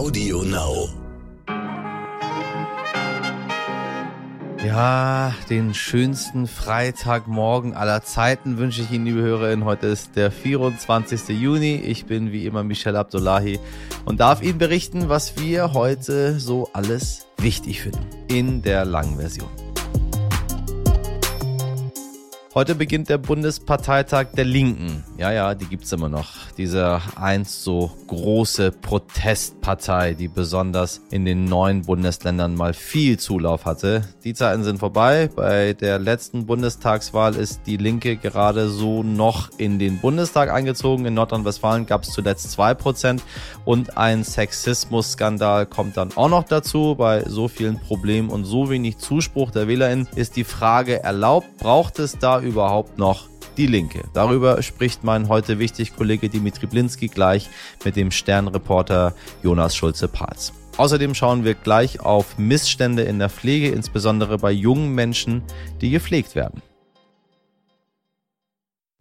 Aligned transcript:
Audio 0.00 0.42
Now. 0.44 0.88
Ja, 4.64 5.34
den 5.50 5.74
schönsten 5.74 6.46
Freitagmorgen 6.46 7.74
aller 7.74 8.02
Zeiten 8.02 8.56
wünsche 8.56 8.80
ich 8.80 8.90
Ihnen, 8.92 9.04
liebe 9.04 9.20
Hörerinnen. 9.20 9.66
Heute 9.66 9.88
ist 9.88 10.16
der 10.16 10.30
24. 10.30 11.28
Juni. 11.38 11.74
Ich 11.74 12.06
bin 12.06 12.32
wie 12.32 12.46
immer 12.46 12.64
Michel 12.64 12.96
Abdullahi 12.96 13.60
und 14.06 14.20
darf 14.20 14.40
Ihnen 14.40 14.56
berichten, 14.56 15.10
was 15.10 15.38
wir 15.38 15.74
heute 15.74 16.40
so 16.40 16.70
alles 16.72 17.26
wichtig 17.36 17.82
finden 17.82 18.06
in 18.28 18.62
der 18.62 18.86
langen 18.86 19.18
Version. 19.18 19.50
Heute 22.54 22.74
beginnt 22.74 23.10
der 23.10 23.18
Bundesparteitag 23.18 24.28
der 24.34 24.46
Linken. 24.46 25.04
Ja, 25.20 25.30
ja, 25.32 25.54
die 25.54 25.66
gibt's 25.66 25.92
immer 25.92 26.08
noch. 26.08 26.28
Diese 26.56 26.98
einst 27.14 27.62
so 27.62 27.90
große 28.06 28.72
Protestpartei, 28.72 30.14
die 30.14 30.28
besonders 30.28 31.02
in 31.10 31.26
den 31.26 31.44
neuen 31.44 31.82
Bundesländern 31.82 32.54
mal 32.54 32.72
viel 32.72 33.18
Zulauf 33.18 33.66
hatte. 33.66 34.02
Die 34.24 34.32
Zeiten 34.32 34.64
sind 34.64 34.78
vorbei. 34.78 35.28
Bei 35.36 35.74
der 35.74 35.98
letzten 35.98 36.46
Bundestagswahl 36.46 37.34
ist 37.34 37.66
die 37.66 37.76
Linke 37.76 38.16
gerade 38.16 38.70
so 38.70 39.02
noch 39.02 39.50
in 39.58 39.78
den 39.78 40.00
Bundestag 40.00 40.50
eingezogen. 40.50 41.04
In 41.04 41.12
Nordrhein-Westfalen 41.12 41.84
gab 41.84 42.04
es 42.04 42.12
zuletzt 42.12 42.50
zwei 42.50 42.72
Prozent 42.72 43.22
und 43.66 43.98
ein 43.98 44.24
Sexismus-Skandal 44.24 45.66
kommt 45.66 45.98
dann 45.98 46.16
auch 46.16 46.30
noch 46.30 46.44
dazu. 46.44 46.94
Bei 46.96 47.24
so 47.28 47.46
vielen 47.46 47.78
Problemen 47.78 48.30
und 48.30 48.46
so 48.46 48.70
wenig 48.70 48.96
Zuspruch 48.96 49.50
der 49.50 49.68
WählerInnen 49.68 50.08
ist 50.16 50.36
die 50.36 50.44
Frage 50.44 51.02
erlaubt, 51.02 51.58
braucht 51.58 51.98
es 51.98 52.16
da 52.16 52.40
überhaupt 52.40 52.96
noch 52.96 53.29
die 53.60 53.66
Linke? 53.66 54.04
Darüber 54.14 54.62
spricht 54.62 55.04
mein 55.04 55.28
heute 55.28 55.58
wichtig 55.58 55.94
Kollege 55.94 56.30
Dimitri 56.30 56.66
Blinski 56.66 57.08
gleich 57.08 57.50
mit 57.84 57.94
dem 57.94 58.10
Sternreporter 58.10 59.14
Jonas 59.42 59.76
Schulze-Pals. 59.76 60.54
Außerdem 60.78 61.14
schauen 61.14 61.44
wir 61.44 61.52
gleich 61.52 62.00
auf 62.00 62.38
Missstände 62.38 63.02
in 63.02 63.18
der 63.18 63.28
Pflege, 63.28 63.68
insbesondere 63.68 64.38
bei 64.38 64.50
jungen 64.50 64.94
Menschen, 64.94 65.42
die 65.82 65.90
gepflegt 65.90 66.34
werden. 66.34 66.62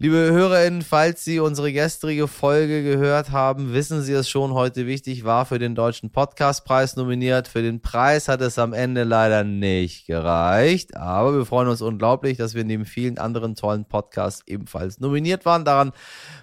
Liebe 0.01 0.15
HörerInnen, 0.15 0.81
falls 0.81 1.25
Sie 1.25 1.41
unsere 1.41 1.73
gestrige 1.73 2.29
Folge 2.29 2.83
gehört 2.83 3.31
haben, 3.31 3.73
wissen 3.73 4.01
Sie 4.01 4.13
es 4.13 4.29
schon, 4.29 4.53
heute 4.53 4.87
wichtig 4.87 5.25
war 5.25 5.45
für 5.45 5.59
den 5.59 5.75
Deutschen 5.75 6.09
Podcastpreis 6.09 6.95
nominiert. 6.95 7.49
Für 7.49 7.61
den 7.61 7.81
Preis 7.81 8.29
hat 8.29 8.39
es 8.39 8.57
am 8.57 8.71
Ende 8.71 9.03
leider 9.03 9.43
nicht 9.43 10.07
gereicht, 10.07 10.95
aber 10.95 11.35
wir 11.35 11.45
freuen 11.45 11.67
uns 11.67 11.81
unglaublich, 11.81 12.37
dass 12.37 12.53
wir 12.53 12.63
neben 12.63 12.85
vielen 12.85 13.17
anderen 13.17 13.55
tollen 13.55 13.83
Podcasts 13.83 14.41
ebenfalls 14.47 15.01
nominiert 15.01 15.43
waren. 15.45 15.65
Daran 15.65 15.91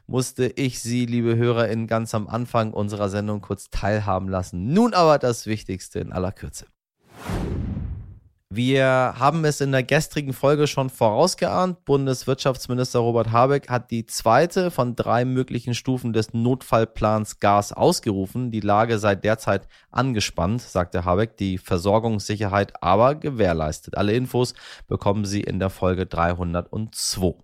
musste 0.06 0.52
ich 0.56 0.80
Sie, 0.80 1.06
liebe 1.06 1.36
HörerInnen, 1.36 1.86
ganz 1.86 2.14
am 2.14 2.28
Anfang 2.28 2.74
unserer 2.74 3.08
Sendung 3.08 3.40
kurz 3.40 3.70
teilhaben 3.70 4.28
lassen. 4.28 4.74
Nun 4.74 4.92
aber 4.92 5.18
das 5.18 5.46
Wichtigste 5.46 6.00
in 6.00 6.12
aller 6.12 6.32
Kürze. 6.32 6.66
Wir 8.56 9.12
haben 9.18 9.44
es 9.44 9.60
in 9.60 9.70
der 9.70 9.82
gestrigen 9.82 10.32
Folge 10.32 10.66
schon 10.66 10.88
vorausgeahnt. 10.88 11.84
Bundeswirtschaftsminister 11.84 13.00
Robert 13.00 13.30
Habeck 13.30 13.68
hat 13.68 13.90
die 13.90 14.06
zweite 14.06 14.70
von 14.70 14.96
drei 14.96 15.26
möglichen 15.26 15.74
Stufen 15.74 16.14
des 16.14 16.32
Notfallplans 16.32 17.38
Gas 17.38 17.74
ausgerufen. 17.74 18.50
Die 18.50 18.60
Lage 18.60 18.98
sei 18.98 19.14
derzeit 19.14 19.68
angespannt, 19.90 20.62
sagte 20.62 21.04
Habeck, 21.04 21.36
die 21.36 21.58
Versorgungssicherheit 21.58 22.82
aber 22.82 23.16
gewährleistet. 23.16 23.98
Alle 23.98 24.14
Infos 24.14 24.54
bekommen 24.88 25.26
Sie 25.26 25.42
in 25.42 25.58
der 25.58 25.68
Folge 25.68 26.06
302. 26.06 27.34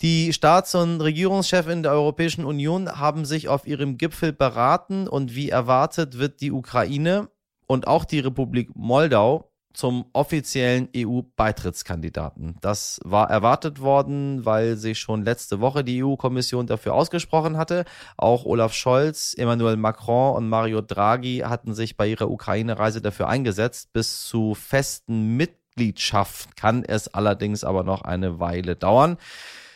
Die 0.00 0.32
Staats- 0.32 0.74
und 0.74 1.02
Regierungschefin 1.02 1.82
der 1.82 1.92
Europäischen 1.92 2.46
Union 2.46 2.98
haben 2.98 3.26
sich 3.26 3.48
auf 3.48 3.66
ihrem 3.66 3.98
Gipfel 3.98 4.32
beraten 4.32 5.06
und 5.06 5.34
wie 5.34 5.50
erwartet 5.50 6.16
wird 6.16 6.40
die 6.40 6.50
Ukraine 6.50 7.28
und 7.66 7.86
auch 7.86 8.06
die 8.06 8.20
Republik 8.20 8.70
Moldau 8.74 9.49
zum 9.72 10.06
offiziellen 10.12 10.88
EU-Beitrittskandidaten. 10.96 12.56
Das 12.60 13.00
war 13.04 13.30
erwartet 13.30 13.80
worden, 13.80 14.44
weil 14.44 14.76
sich 14.76 14.98
schon 14.98 15.24
letzte 15.24 15.60
Woche 15.60 15.84
die 15.84 16.02
EU-Kommission 16.02 16.66
dafür 16.66 16.94
ausgesprochen 16.94 17.56
hatte. 17.56 17.84
Auch 18.16 18.44
Olaf 18.44 18.74
Scholz, 18.74 19.34
Emmanuel 19.36 19.76
Macron 19.76 20.36
und 20.36 20.48
Mario 20.48 20.80
Draghi 20.80 21.44
hatten 21.44 21.74
sich 21.74 21.96
bei 21.96 22.08
ihrer 22.08 22.30
Ukraine-Reise 22.30 23.00
dafür 23.00 23.28
eingesetzt. 23.28 23.92
Bis 23.92 24.24
zu 24.24 24.54
festen 24.54 25.36
Mitgliedschaft 25.36 26.56
kann 26.56 26.84
es 26.84 27.08
allerdings 27.08 27.64
aber 27.64 27.84
noch 27.84 28.02
eine 28.02 28.40
Weile 28.40 28.76
dauern. 28.76 29.18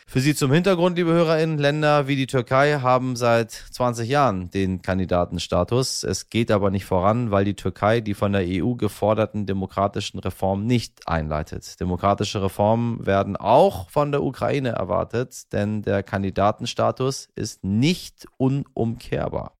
Für 0.07 0.21
Sie 0.21 0.35
zum 0.35 0.51
Hintergrund, 0.51 0.97
liebe 0.97 1.11
HörerInnen, 1.11 1.57
Länder 1.57 2.07
wie 2.07 2.15
die 2.15 2.27
Türkei 2.27 2.79
haben 2.79 3.15
seit 3.15 3.51
20 3.51 4.07
Jahren 4.07 4.51
den 4.51 4.83
Kandidatenstatus. 4.83 6.03
Es 6.03 6.29
geht 6.29 6.51
aber 6.51 6.69
nicht 6.69 6.85
voran, 6.85 7.31
weil 7.31 7.43
die 7.43 7.55
Türkei 7.55 8.01
die 8.01 8.13
von 8.13 8.31
der 8.31 8.43
EU 8.45 8.75
geforderten 8.75 9.47
demokratischen 9.47 10.19
Reformen 10.19 10.67
nicht 10.67 11.07
einleitet. 11.07 11.79
Demokratische 11.79 12.43
Reformen 12.43 13.05
werden 13.05 13.35
auch 13.35 13.89
von 13.89 14.11
der 14.11 14.23
Ukraine 14.23 14.69
erwartet, 14.69 15.51
denn 15.51 15.81
der 15.81 16.03
Kandidatenstatus 16.03 17.27
ist 17.35 17.63
nicht 17.63 18.27
unumkehrbar. 18.37 19.54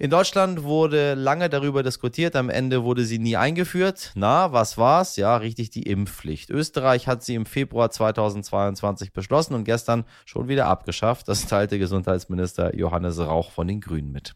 In 0.00 0.08
Deutschland 0.08 0.62
wurde 0.62 1.12
lange 1.12 1.50
darüber 1.50 1.82
diskutiert, 1.82 2.34
am 2.34 2.48
Ende 2.48 2.84
wurde 2.84 3.04
sie 3.04 3.18
nie 3.18 3.36
eingeführt. 3.36 4.12
Na, 4.14 4.50
was 4.50 4.78
war's? 4.78 5.16
Ja, 5.16 5.36
richtig 5.36 5.68
die 5.68 5.82
Impfpflicht. 5.82 6.48
Österreich 6.48 7.06
hat 7.06 7.22
sie 7.22 7.34
im 7.34 7.44
Februar 7.44 7.90
2022 7.90 9.12
beschlossen 9.12 9.52
und 9.52 9.64
gestern 9.64 10.06
schon 10.24 10.48
wieder 10.48 10.68
abgeschafft. 10.68 11.28
Das 11.28 11.46
teilte 11.46 11.78
Gesundheitsminister 11.78 12.74
Johannes 12.74 13.18
Rauch 13.18 13.50
von 13.50 13.68
den 13.68 13.82
Grünen 13.82 14.10
mit. 14.10 14.34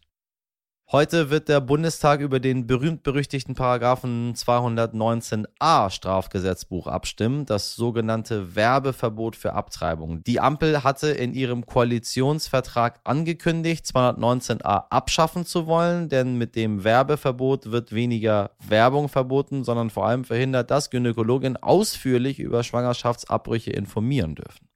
Heute 0.91 1.31
wird 1.31 1.49
der 1.49 1.61
Bundestag 1.61 2.19
über 2.19 2.39
den 2.39 2.67
berühmt-berüchtigten 2.67 3.55
Paragraphen 3.55 4.35
219a 4.35 5.89
Strafgesetzbuch 5.89 6.85
abstimmen, 6.85 7.47
das 7.47 7.75
sogenannte 7.75 8.55
Werbeverbot 8.55 9.35
für 9.35 9.53
Abtreibung. 9.53 10.23
Die 10.25 10.39
Ampel 10.39 10.83
hatte 10.83 11.09
in 11.09 11.33
ihrem 11.33 11.65
Koalitionsvertrag 11.65 12.99
angekündigt, 13.03 13.87
219a 13.87 14.83
abschaffen 14.91 15.47
zu 15.47 15.65
wollen, 15.65 16.07
denn 16.07 16.37
mit 16.37 16.55
dem 16.55 16.83
Werbeverbot 16.83 17.71
wird 17.71 17.91
weniger 17.91 18.51
Werbung 18.67 19.09
verboten, 19.09 19.63
sondern 19.63 19.89
vor 19.89 20.05
allem 20.05 20.23
verhindert, 20.23 20.69
dass 20.69 20.91
Gynäkologen 20.91 21.57
ausführlich 21.57 22.39
über 22.39 22.61
Schwangerschaftsabbrüche 22.61 23.71
informieren 23.71 24.35
dürfen. 24.35 24.67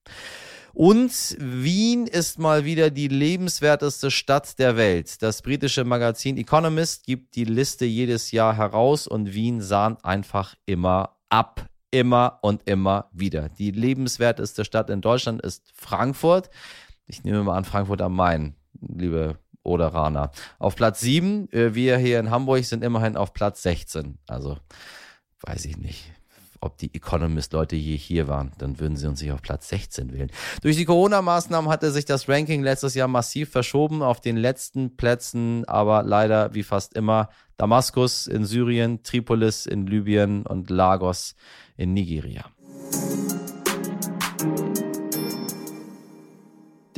Und 0.74 1.36
Wien 1.40 2.08
ist 2.08 2.40
mal 2.40 2.66
wieder 2.66 2.90
die 2.90 3.08
lebenswerteste 3.08 4.12
Stadt 4.12 4.60
der 4.60 4.78
Welt. 4.78 5.22
Das 5.22 5.42
britische 5.42 5.84
Magazin 5.84 6.38
Economist 6.38 7.06
gibt 7.06 7.36
die 7.36 7.46
Liste 7.46 7.86
jedes 7.86 8.32
Jahr 8.32 8.56
heraus 8.56 9.08
und 9.08 9.34
Wien 9.34 9.62
sahnt 9.62 10.04
einfach 10.06 10.56
immer 10.66 11.18
ab. 11.30 11.66
Immer 11.92 12.38
und 12.44 12.68
immer 12.68 13.10
wieder. 13.12 13.50
Die 13.50 13.72
lebenswerteste 13.72 14.64
Stadt 14.64 14.92
in 14.92 15.02
Deutschland 15.02 15.42
ist 15.42 15.72
Frankfurt. 15.74 16.52
Ich 17.08 17.24
nehme 17.24 17.44
mal 17.44 17.58
an, 17.58 17.66
Frankfurt 17.66 18.04
am 18.04 18.16
Main, 18.16 18.54
liebe 18.80 19.40
Oderaner. 19.64 20.30
Auf 20.60 20.76
Platz 20.76 21.00
7, 21.02 21.52
äh, 21.52 21.74
wir 21.74 21.98
hier 21.98 22.20
in 22.20 22.30
Hamburg 22.30 22.64
sind 22.64 22.84
immerhin 22.84 23.18
auf 23.18 23.34
Platz 23.34 23.64
16. 23.64 24.20
Also, 24.28 24.60
weiß 25.42 25.66
ich 25.66 25.78
nicht 25.78 26.14
ob 26.62 26.78
die 26.78 26.94
Economist-Leute 26.94 27.76
je 27.76 27.96
hier 27.96 28.28
waren, 28.28 28.52
dann 28.58 28.80
würden 28.80 28.98
sie 28.98 29.08
uns 29.08 29.20
sich 29.20 29.32
auf 29.32 29.42
Platz 29.42 29.70
16 29.70 30.14
wählen. 30.14 30.32
Durch 30.62 30.76
die 30.76 30.86
Corona-Maßnahmen 30.86 31.70
hatte 31.70 31.92
sich 31.92 32.06
das 32.06 32.28
Ranking 32.28 32.64
letztes 32.64 32.96
Jahr 32.96 33.08
massiv 33.08 33.50
verschoben 33.50 34.02
auf 34.02 34.22
den 34.22 34.38
letzten 34.38 34.96
Plätzen, 34.98 35.66
aber 35.66 36.04
leider 36.04 36.54
wie 36.54 36.64
fast 36.64 36.96
immer 36.96 37.30
Damaskus 37.58 38.28
in 38.28 38.46
Syrien, 38.46 39.04
Tripolis 39.04 39.66
in 39.66 39.86
Libyen 39.88 40.46
und 40.46 40.70
Lagos 40.70 41.36
in 41.78 41.94
Nigeria. 41.94 42.46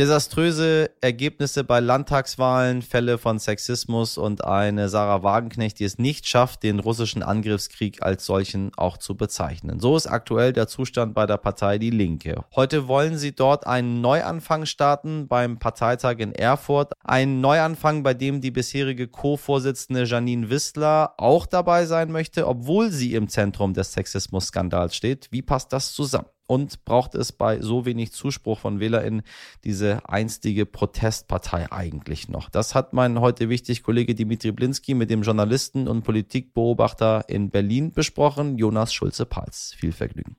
Desaströse 0.02 0.90
Ergebnisse 1.02 1.64
bei 1.64 1.80
Landtagswahlen, 1.80 2.82
Fälle 2.82 3.20
von 3.20 3.38
Sexismus 3.38 4.18
und 4.18 4.44
eine 4.44 4.90
Sarah 4.90 5.22
Wagenknecht, 5.22 5.78
die 5.78 5.84
es 5.84 6.00
nicht 6.00 6.26
schafft, 6.26 6.64
den 6.64 6.80
russischen 6.80 7.22
Angriffskrieg 7.22 8.02
als 8.02 8.26
solchen 8.26 8.72
auch 8.78 8.98
zu 8.98 9.16
bezeichnen. 9.16 9.80
So 9.80 9.96
ist 9.96 10.08
aktuell 10.08 10.54
der 10.54 10.68
Zustand 10.68 11.14
bei 11.14 11.28
der 11.28 11.38
Partei 11.38 11.78
Die 11.78 11.92
Linke. 11.92 12.44
Heute 12.56 12.88
wollen 12.88 13.20
sie 13.20 13.36
dort 13.36 13.68
einen 13.68 14.02
Neuanfang 14.02 14.66
starten 14.66 15.28
beim 15.28 15.60
Parteitag 15.60 16.18
in 16.18 16.34
Erfurt. 16.34 16.94
Ein 17.04 17.40
Neuanfang, 17.40 18.02
bei 18.02 18.16
dem 18.16 18.42
die 18.42 18.50
bisherige 18.50 19.08
Co-Vorsitzende 19.08 20.06
Janine 20.06 20.50
Wissler 20.50 21.14
auch 21.18 21.46
dabei 21.46 21.86
sein 21.86 22.12
möchte, 22.12 22.48
obwohl 22.48 22.90
sie 22.90 23.14
im 23.14 23.30
Zentrum 23.30 23.76
des 23.76 23.94
Sexismus-Skandals 23.94 24.96
steht. 24.96 25.28
Wie 25.30 25.44
passt 25.44 25.72
das 25.72 25.94
zusammen? 25.94 26.26
Und 26.52 26.84
braucht 26.84 27.16
es 27.16 27.32
bei 27.32 27.62
so 27.62 27.86
wenig 27.86 28.12
Zuspruch 28.12 28.60
von 28.60 28.82
WählerInnen 28.82 29.22
diese 29.64 30.02
einstige 30.10 30.66
Protestpartei 30.66 31.72
eigentlich 31.72 32.28
noch? 32.28 32.50
Das 32.50 32.76
hat 32.76 32.92
mein 32.92 33.22
heute 33.22 33.48
wichtig 33.48 33.84
Kollege 33.84 34.16
Dimitri 34.16 34.52
Blinski 34.52 34.94
mit 34.94 35.10
dem 35.10 35.22
Journalisten 35.22 35.88
und 35.88 36.04
Politikbeobachter 36.04 37.24
in 37.30 37.52
Berlin 37.52 37.94
besprochen, 37.94 38.58
Jonas 38.58 38.94
Schulze-Pals. 38.94 39.76
Viel 39.78 39.94
Vergnügen. 39.94 40.36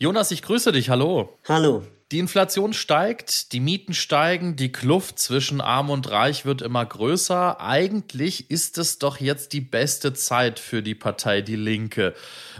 Jonas, 0.00 0.32
ich 0.32 0.42
grüße 0.42 0.72
dich. 0.72 0.90
Hallo. 0.90 1.38
Hallo. 1.46 1.84
Die 2.14 2.20
Inflation 2.20 2.74
steigt, 2.74 3.50
die 3.52 3.58
Mieten 3.58 3.92
steigen, 3.92 4.54
die 4.54 4.70
Kluft 4.70 5.18
zwischen 5.18 5.60
Arm 5.60 5.90
und 5.90 6.08
Reich 6.12 6.44
wird 6.44 6.62
immer 6.62 6.86
größer. 6.86 7.60
Eigentlich 7.60 8.52
ist 8.52 8.78
es 8.78 9.00
doch 9.00 9.18
jetzt 9.18 9.52
die 9.52 9.60
beste 9.60 10.12
Zeit 10.12 10.60
für 10.60 10.80
die 10.80 10.94
Partei 10.94 11.40
Die 11.40 11.56
Linke. 11.56 12.14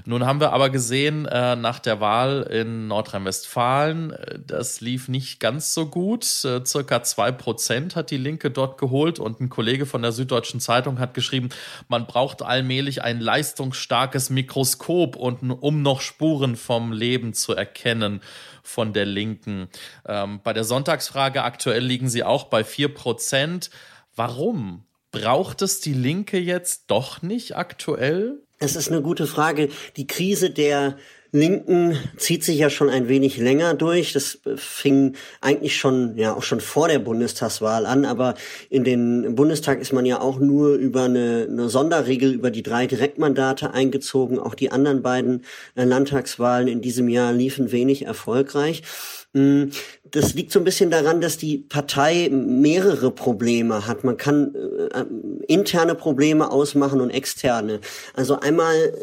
Nun 0.07 0.27
haben 0.27 0.41
wir 0.41 0.53
aber 0.53 0.71
gesehen, 0.71 1.27
äh, 1.27 1.55
nach 1.55 1.79
der 1.79 2.01
Wahl 2.01 2.43
in 2.51 2.89
Nordrhein-Westfalen, 2.89 4.11
äh, 4.11 4.41
das 4.45 4.81
lief 4.81 5.07
nicht 5.07 5.39
ganz 5.39 5.73
so 5.73 5.87
gut. 5.87 6.25
Äh, 6.45 6.67
circa 6.67 7.05
zwei 7.05 7.31
Prozent 7.31 7.95
hat 7.95 8.11
die 8.11 8.17
Linke 8.17 8.51
dort 8.51 8.77
geholt 8.77 9.21
und 9.21 9.39
ein 9.41 9.51
Kollege 9.51 9.87
von 9.87 10.03
der 10.03 10.11
Süddeutschen 10.11 10.59
Zeitung 10.59 10.99
hat 10.99 11.15
geschrieben, 11.15 11.51
man 11.87 12.09
braucht 12.09 12.43
allmählich 12.43 13.05
ein 13.05 13.21
leistungsstarkes 13.21 14.31
Mikroskop, 14.31 15.15
und, 15.15 15.49
um 15.49 15.83
noch 15.83 16.01
Spuren 16.01 16.57
vom 16.57 16.91
Leben 16.91 17.35
zu 17.35 17.55
erkennen 17.55 18.21
von 18.65 18.93
der 18.93 19.05
Linken. 19.05 19.69
Ähm, 20.07 20.41
bei 20.43 20.53
der 20.53 20.65
Sonntagsfrage 20.65 21.45
aktuell 21.45 21.85
liegen 21.85 22.09
sie 22.09 22.25
auch 22.25 22.45
bei 22.45 22.65
vier 22.65 22.93
Prozent. 22.93 23.71
Warum? 24.17 24.85
Braucht 25.13 25.63
es 25.63 25.81
die 25.81 25.93
Linke 25.93 26.39
jetzt 26.39 26.85
doch 26.89 27.23
nicht 27.23 27.57
aktuell? 27.57 28.43
Es 28.59 28.75
ist 28.75 28.91
eine 28.91 29.03
gute 29.03 29.29
Frage. 29.29 29.69
Die 29.97 30.07
Krise 30.07 30.51
der 30.51 30.97
Linken 31.35 31.99
zieht 32.17 32.45
sich 32.45 32.59
ja 32.59 32.71
schon 32.71 32.89
ein 32.89 33.09
wenig 33.09 33.39
länger 33.39 33.75
durch. 33.75 34.13
Das 34.13 34.39
fing 34.55 35.17
eigentlich 35.41 35.77
schon, 35.77 36.17
ja, 36.17 36.33
auch 36.33 36.45
schon 36.45 36.61
vor 36.61 36.87
der 36.87 37.01
Bundestagswahl 37.01 37.87
an. 37.87 38.05
Aber 38.05 38.37
in 38.71 38.85
den 38.85 39.35
Bundestag 39.35 39.81
ist 39.81 39.93
man 39.93 40.07
ja 40.07 40.21
auch 40.21 40.39
nur 40.39 40.75
über 40.77 41.03
eine, 41.03 41.49
eine 41.51 41.69
Sonderregel 41.69 42.33
über 42.33 42.53
die 42.53 42.63
drei 42.63 42.87
Direktmandate 42.87 43.75
eingezogen. 43.75 44.39
Auch 44.39 44.55
die 44.55 44.71
anderen 44.71 45.03
beiden 45.03 45.43
äh, 45.75 45.83
Landtagswahlen 45.83 46.69
in 46.69 46.81
diesem 46.81 47.09
Jahr 47.09 47.33
liefen 47.33 47.73
wenig 47.73 48.07
erfolgreich. 48.07 48.85
Mm, 49.33 49.71
das 50.09 50.35
liegt 50.35 50.53
so 50.53 50.61
ein 50.61 50.65
bisschen 50.65 50.93
daran, 50.93 51.21
dass 51.21 51.37
die 51.37 51.59
Partei 51.59 52.31
mehrere 52.31 53.11
Probleme 53.11 53.89
hat. 53.89 54.05
Man 54.05 54.17
kann 54.17 54.55
äh, 54.55 55.01
äh 55.01 55.05
interne 55.49 55.95
Probleme 55.97 56.51
ausmachen 56.51 57.01
und 57.01 57.11
externe. 57.11 57.81
Also 58.15 58.39
einmal 58.39 58.95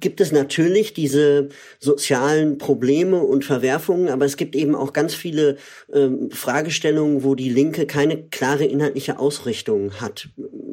gibt 0.00 0.20
es 0.20 0.32
natürlich 0.32 0.94
diese 0.94 1.48
sozialen 1.78 2.58
Probleme 2.58 3.20
und 3.20 3.44
Verwerfungen, 3.44 4.08
aber 4.08 4.24
es 4.24 4.36
gibt 4.36 4.54
eben 4.54 4.74
auch 4.74 4.92
ganz 4.92 5.14
viele 5.14 5.56
ähm, 5.92 6.30
Fragestellungen, 6.30 7.24
wo 7.24 7.34
die 7.34 7.48
Linke 7.48 7.86
keine 7.86 8.22
klare 8.28 8.64
inhaltliche 8.64 9.18
Ausrichtung 9.18 9.92
hat. 10.00 10.28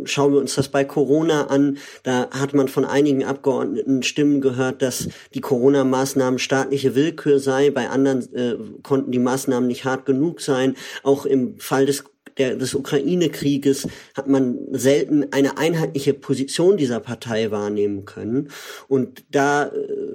Schauen 0.06 0.34
wir 0.34 0.40
uns 0.40 0.56
das 0.56 0.68
bei 0.68 0.84
Corona 0.84 1.48
an. 1.48 1.78
Da 2.04 2.30
hat 2.32 2.54
man 2.54 2.68
von 2.68 2.84
einigen 2.84 3.24
Abgeordneten 3.24 4.04
Stimmen 4.04 4.42
gehört, 4.42 4.82
dass 4.82 5.08
die 5.34 5.42
Corona-Maßnahmen 5.42 6.40
staatliche 6.40 6.96
Willkür 6.96 7.40
sei. 7.40 7.70
Bei 7.70 7.90
anderen 7.90 8.34
äh, 8.34 8.56
konnten 8.82 9.12
die 9.12 9.20
Maßnahmen 9.20 9.68
nicht 9.68 9.86
hart 9.86 10.06
genug 10.06 10.42
sein. 10.42 10.76
Auch 11.04 11.26
im 11.26 11.58
Fall 11.60 11.86
des 11.86 12.04
der, 12.38 12.56
des 12.56 12.74
Ukraine-Krieges 12.74 13.88
hat 14.16 14.28
man 14.28 14.58
selten 14.72 15.32
eine 15.32 15.58
einheitliche 15.58 16.14
Position 16.14 16.78
dieser 16.78 17.00
Partei 17.00 17.52
wahrnehmen 17.52 18.06
können. 18.06 18.50
Und 18.88 19.24
da 19.32 19.68
äh, 19.68 19.72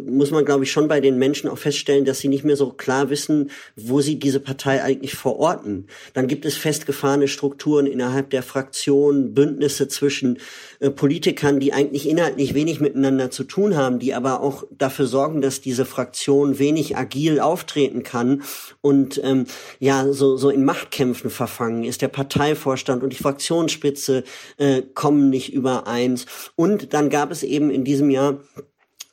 muss 0.07 0.31
man, 0.31 0.45
glaube 0.45 0.65
ich, 0.65 0.73
schon 0.73 0.89
bei 0.89 1.01
den 1.01 1.19
Menschen 1.19 1.49
auch 1.49 1.59
feststellen, 1.59 2.05
dass 2.05 2.21
sie 2.21 2.29
nicht 2.29 2.45
mehr 2.45 2.57
so 2.57 2.71
klar 2.71 3.11
wissen, 3.11 3.51
wo 3.77 4.01
sie 4.01 4.19
diese 4.19 4.41
Partei 4.41 4.83
eigentlich 4.83 5.15
verorten. 5.15 5.87
Dann 6.15 6.27
gibt 6.27 6.45
es 6.45 6.57
festgefahrene 6.57 7.29
Strukturen 7.29 7.87
innerhalb 7.87 8.31
der 8.31 8.43
Fraktion, 8.43 9.35
Bündnisse 9.35 9.89
zwischen 9.89 10.39
äh, 10.81 10.91
Politikern, 10.91 11.61
die 11.61 11.73
eigentlich 11.73 12.09
inhaltlich 12.09 12.55
wenig 12.55 12.81
miteinander 12.81 13.31
zu 13.31 13.45
tun 13.45 13.77
haben, 13.77 13.99
die 13.99 14.15
aber 14.15 14.41
auch 14.41 14.65
dafür 14.71 15.07
sorgen, 15.07 15.41
dass 15.41 15.61
diese 15.61 15.85
Fraktion 15.85 16.59
wenig 16.59 16.97
agil 16.97 17.41
auftreten 17.41 18.03
kann 18.03 18.43
und 18.81 19.21
ähm, 19.25 19.47
ja 19.79 20.13
so 20.13 20.37
so 20.37 20.51
in 20.51 20.65
Machtkämpfen 20.65 21.31
verfangen 21.31 21.85
ist. 21.85 22.03
Der 22.03 22.09
Parteivorstand 22.09 23.03
und 23.03 23.13
die 23.13 23.23
Fraktionsspitze 23.23 24.25
äh, 24.57 24.83
kommen 24.95 25.31
nicht 25.31 25.53
übereins. 25.53 26.27
Und 26.57 26.95
dann 26.95 27.11
gab 27.11 27.31
es 27.31 27.43
eben 27.43 27.71
in 27.71 27.85
diesem 27.85 28.11
Jahr 28.11 28.39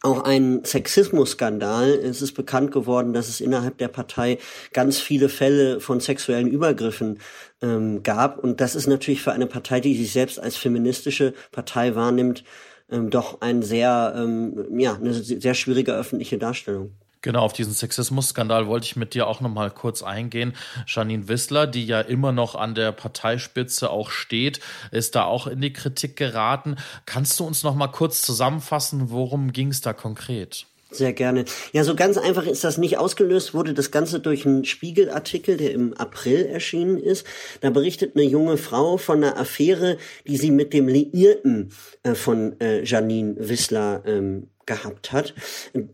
auch 0.06 0.24
ein 0.24 0.64
Sexismusskandal. 0.64 1.90
Es 1.90 2.22
ist 2.22 2.34
bekannt 2.34 2.72
geworden, 2.72 3.14
dass 3.14 3.28
es 3.28 3.42
innerhalb 3.42 3.78
der 3.80 3.88
Partei 3.88 4.38
ganz 4.72 5.00
viele 5.00 5.30
Fälle 5.30 5.80
von 5.82 6.00
sexuellen 6.00 6.48
Übergriffen 6.48 7.20
ähm, 7.62 8.04
gab. 8.04 8.40
Und 8.40 8.62
das 8.62 8.76
ist 8.76 8.88
natürlich 8.88 9.22
für 9.22 9.34
eine 9.34 9.48
Partei, 9.48 9.80
die 9.80 9.96
sich 9.96 10.14
selbst 10.14 10.40
als 10.40 10.56
feministische 10.58 11.34
Partei 11.52 11.96
wahrnimmt, 11.96 12.44
ähm, 12.90 13.10
doch 13.10 13.42
ein 13.42 13.64
sehr, 13.64 14.14
ähm, 14.16 14.80
ja, 14.80 14.96
eine 14.96 15.14
sehr 15.14 15.56
schwierige 15.56 15.94
öffentliche 15.94 16.38
Darstellung. 16.38 16.92
Genau, 17.26 17.42
auf 17.42 17.54
diesen 17.54 17.74
Sexismus-Skandal 17.74 18.68
wollte 18.68 18.86
ich 18.86 18.98
mit 18.98 19.16
dir 19.16 19.26
auch 19.26 19.42
noch 19.42 19.50
mal 19.50 19.72
kurz 19.72 20.04
eingehen. 20.04 20.54
Janine 20.86 21.28
Wissler, 21.28 21.66
die 21.66 21.84
ja 21.84 22.02
immer 22.02 22.32
noch 22.32 22.54
an 22.54 22.76
der 22.76 22.92
Parteispitze 22.92 23.90
auch 23.90 24.12
steht, 24.12 24.60
ist 24.92 25.16
da 25.16 25.24
auch 25.24 25.48
in 25.48 25.60
die 25.60 25.74
Kritik 25.74 26.18
geraten. 26.18 26.76
Kannst 27.08 27.40
du 27.40 27.44
uns 27.44 27.64
noch 27.64 27.74
mal 27.74 27.88
kurz 27.88 28.22
zusammenfassen, 28.22 29.10
worum 29.10 29.54
ging 29.54 29.70
es 29.70 29.82
da 29.82 29.92
konkret? 29.92 30.68
Sehr 30.92 31.14
gerne. 31.14 31.46
Ja, 31.74 31.84
so 31.84 31.96
ganz 31.96 32.20
einfach 32.20 32.46
ist 32.46 32.64
das 32.64 32.78
nicht 32.78 33.00
ausgelöst, 33.00 33.56
wurde 33.56 33.74
das 33.74 33.90
Ganze 33.90 34.20
durch 34.20 34.46
einen 34.46 34.64
Spiegelartikel, 34.64 35.58
der 35.58 35.72
im 35.72 35.96
April 35.96 36.46
erschienen 36.46 37.00
ist. 37.00 37.26
Da 37.62 37.72
berichtet 37.72 38.16
eine 38.16 38.24
junge 38.24 38.58
Frau 38.58 38.98
von 38.98 39.24
einer 39.24 39.36
Affäre, 39.36 39.98
die 40.28 40.38
sie 40.38 40.52
mit 40.52 40.74
dem 40.74 40.88
Liierten 40.88 41.72
äh, 42.04 42.14
von 42.14 42.60
äh, 42.62 42.84
Janine 42.84 43.36
Wissler 43.40 44.04
ähm, 44.06 44.52
gehabt 44.66 45.12
hat. 45.12 45.34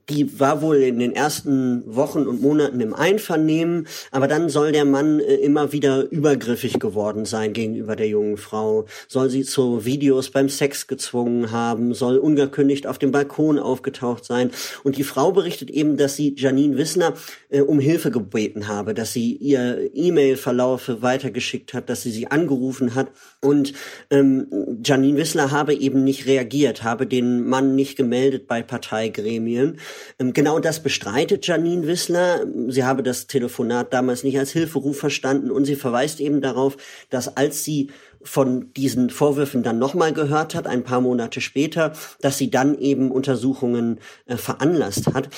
Die 0.09 0.39
war 0.39 0.61
wohl 0.61 0.77
in 0.77 0.99
den 0.99 1.13
ersten 1.13 1.83
Wochen 1.85 2.25
und 2.27 2.41
Monaten 2.41 2.79
im 2.79 2.93
Einvernehmen, 2.93 3.87
aber 4.11 4.27
dann 4.27 4.49
soll 4.49 4.71
der 4.71 4.85
Mann 4.85 5.19
äh, 5.19 5.35
immer 5.35 5.71
wieder 5.71 6.09
übergriffig 6.09 6.79
geworden 6.79 7.25
sein 7.25 7.53
gegenüber 7.53 7.95
der 7.95 8.07
jungen 8.07 8.37
Frau, 8.37 8.85
soll 9.07 9.29
sie 9.29 9.43
zu 9.43 9.85
Videos 9.85 10.29
beim 10.29 10.49
Sex 10.49 10.87
gezwungen 10.87 11.51
haben, 11.51 11.93
soll 11.93 12.17
ungekündigt 12.17 12.87
auf 12.87 12.97
dem 12.97 13.11
Balkon 13.11 13.59
aufgetaucht 13.59 14.25
sein. 14.25 14.51
Und 14.83 14.97
die 14.97 15.03
Frau 15.03 15.31
berichtet 15.31 15.69
eben, 15.69 15.97
dass 15.97 16.15
sie 16.15 16.35
Janine 16.37 16.77
Wissner 16.77 17.13
äh, 17.49 17.61
um 17.61 17.79
Hilfe 17.79 18.11
gebeten 18.11 18.67
habe, 18.67 18.93
dass 18.93 19.13
sie 19.13 19.35
ihr 19.35 19.89
E-Mail-Verlaufe 19.93 21.01
weitergeschickt 21.01 21.73
hat, 21.73 21.89
dass 21.89 22.03
sie 22.03 22.11
sie 22.11 22.27
angerufen 22.27 22.95
hat. 22.95 23.11
Und 23.41 23.73
ähm, 24.09 24.47
Janine 24.83 25.17
Wissler 25.17 25.51
habe 25.51 25.73
eben 25.73 26.03
nicht 26.03 26.25
reagiert, 26.25 26.83
habe 26.83 27.07
den 27.07 27.47
Mann 27.47 27.75
nicht 27.75 27.97
gemeldet 27.97 28.47
bei 28.47 28.60
Parteigremien. 28.63 29.79
Ähm, 30.19 30.33
genau 30.33 30.59
das 30.59 30.81
bestreitet 30.81 31.45
Janine 31.47 31.87
Wissler. 31.87 32.45
Sie 32.67 32.83
habe 32.83 33.03
das 33.03 33.27
Telefonat 33.27 33.93
damals 33.93 34.23
nicht 34.23 34.37
als 34.37 34.51
Hilferuf 34.51 34.99
verstanden 34.99 35.51
und 35.51 35.65
sie 35.65 35.75
verweist 35.75 36.19
eben 36.19 36.41
darauf, 36.41 36.77
dass 37.09 37.37
als 37.37 37.63
sie 37.63 37.89
von 38.23 38.71
diesen 38.73 39.09
Vorwürfen 39.09 39.63
dann 39.63 39.79
nochmal 39.79 40.13
gehört 40.13 40.55
hat, 40.55 40.67
ein 40.67 40.83
paar 40.83 41.01
Monate 41.01 41.41
später, 41.41 41.93
dass 42.21 42.37
sie 42.37 42.51
dann 42.51 42.77
eben 42.77 43.11
Untersuchungen 43.11 43.99
äh, 44.25 44.37
veranlasst 44.37 45.13
hat. 45.13 45.29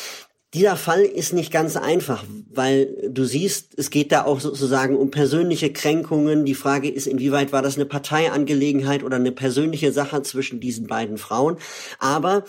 Dieser 0.54 0.76
Fall 0.76 1.02
ist 1.02 1.34
nicht 1.34 1.52
ganz 1.52 1.76
einfach, 1.76 2.24
weil 2.52 3.10
du 3.10 3.26
siehst, 3.26 3.74
es 3.76 3.90
geht 3.90 4.12
da 4.12 4.26
auch 4.26 4.40
sozusagen 4.40 4.96
um 4.96 5.10
persönliche 5.10 5.74
Kränkungen. 5.74 6.46
Die 6.46 6.54
Frage 6.54 6.90
ist, 6.90 7.08
inwieweit 7.08 7.52
war 7.52 7.64
das 7.64 7.76
eine 7.76 7.88
Parteiangelegenheit 7.88 9.04
oder 9.04 9.16
eine 9.16 9.32
persönliche 9.32 9.92
Sache 9.92 10.22
zwischen 10.22 10.60
diesen 10.60 10.86
beiden 10.86 11.18
Frauen. 11.18 11.58
Aber 11.98 12.44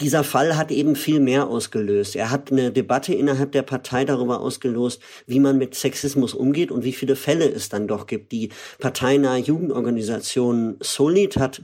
dieser 0.00 0.22
Fall 0.22 0.56
hat 0.56 0.70
eben 0.70 0.94
viel 0.94 1.20
mehr 1.20 1.48
ausgelöst. 1.48 2.14
Er 2.14 2.30
hat 2.30 2.52
eine 2.52 2.70
Debatte 2.70 3.14
innerhalb 3.14 3.52
der 3.52 3.62
Partei 3.62 4.04
darüber 4.04 4.40
ausgelöst, 4.40 5.02
wie 5.26 5.40
man 5.40 5.58
mit 5.58 5.74
Sexismus 5.74 6.34
umgeht 6.34 6.70
und 6.70 6.84
wie 6.84 6.92
viele 6.92 7.16
Fälle 7.16 7.48
es 7.48 7.68
dann 7.68 7.88
doch 7.88 8.06
gibt. 8.06 8.32
Die 8.32 8.50
parteinahe 8.78 9.38
Jugendorganisation 9.38 10.76
Solid 10.80 11.36
hat 11.36 11.62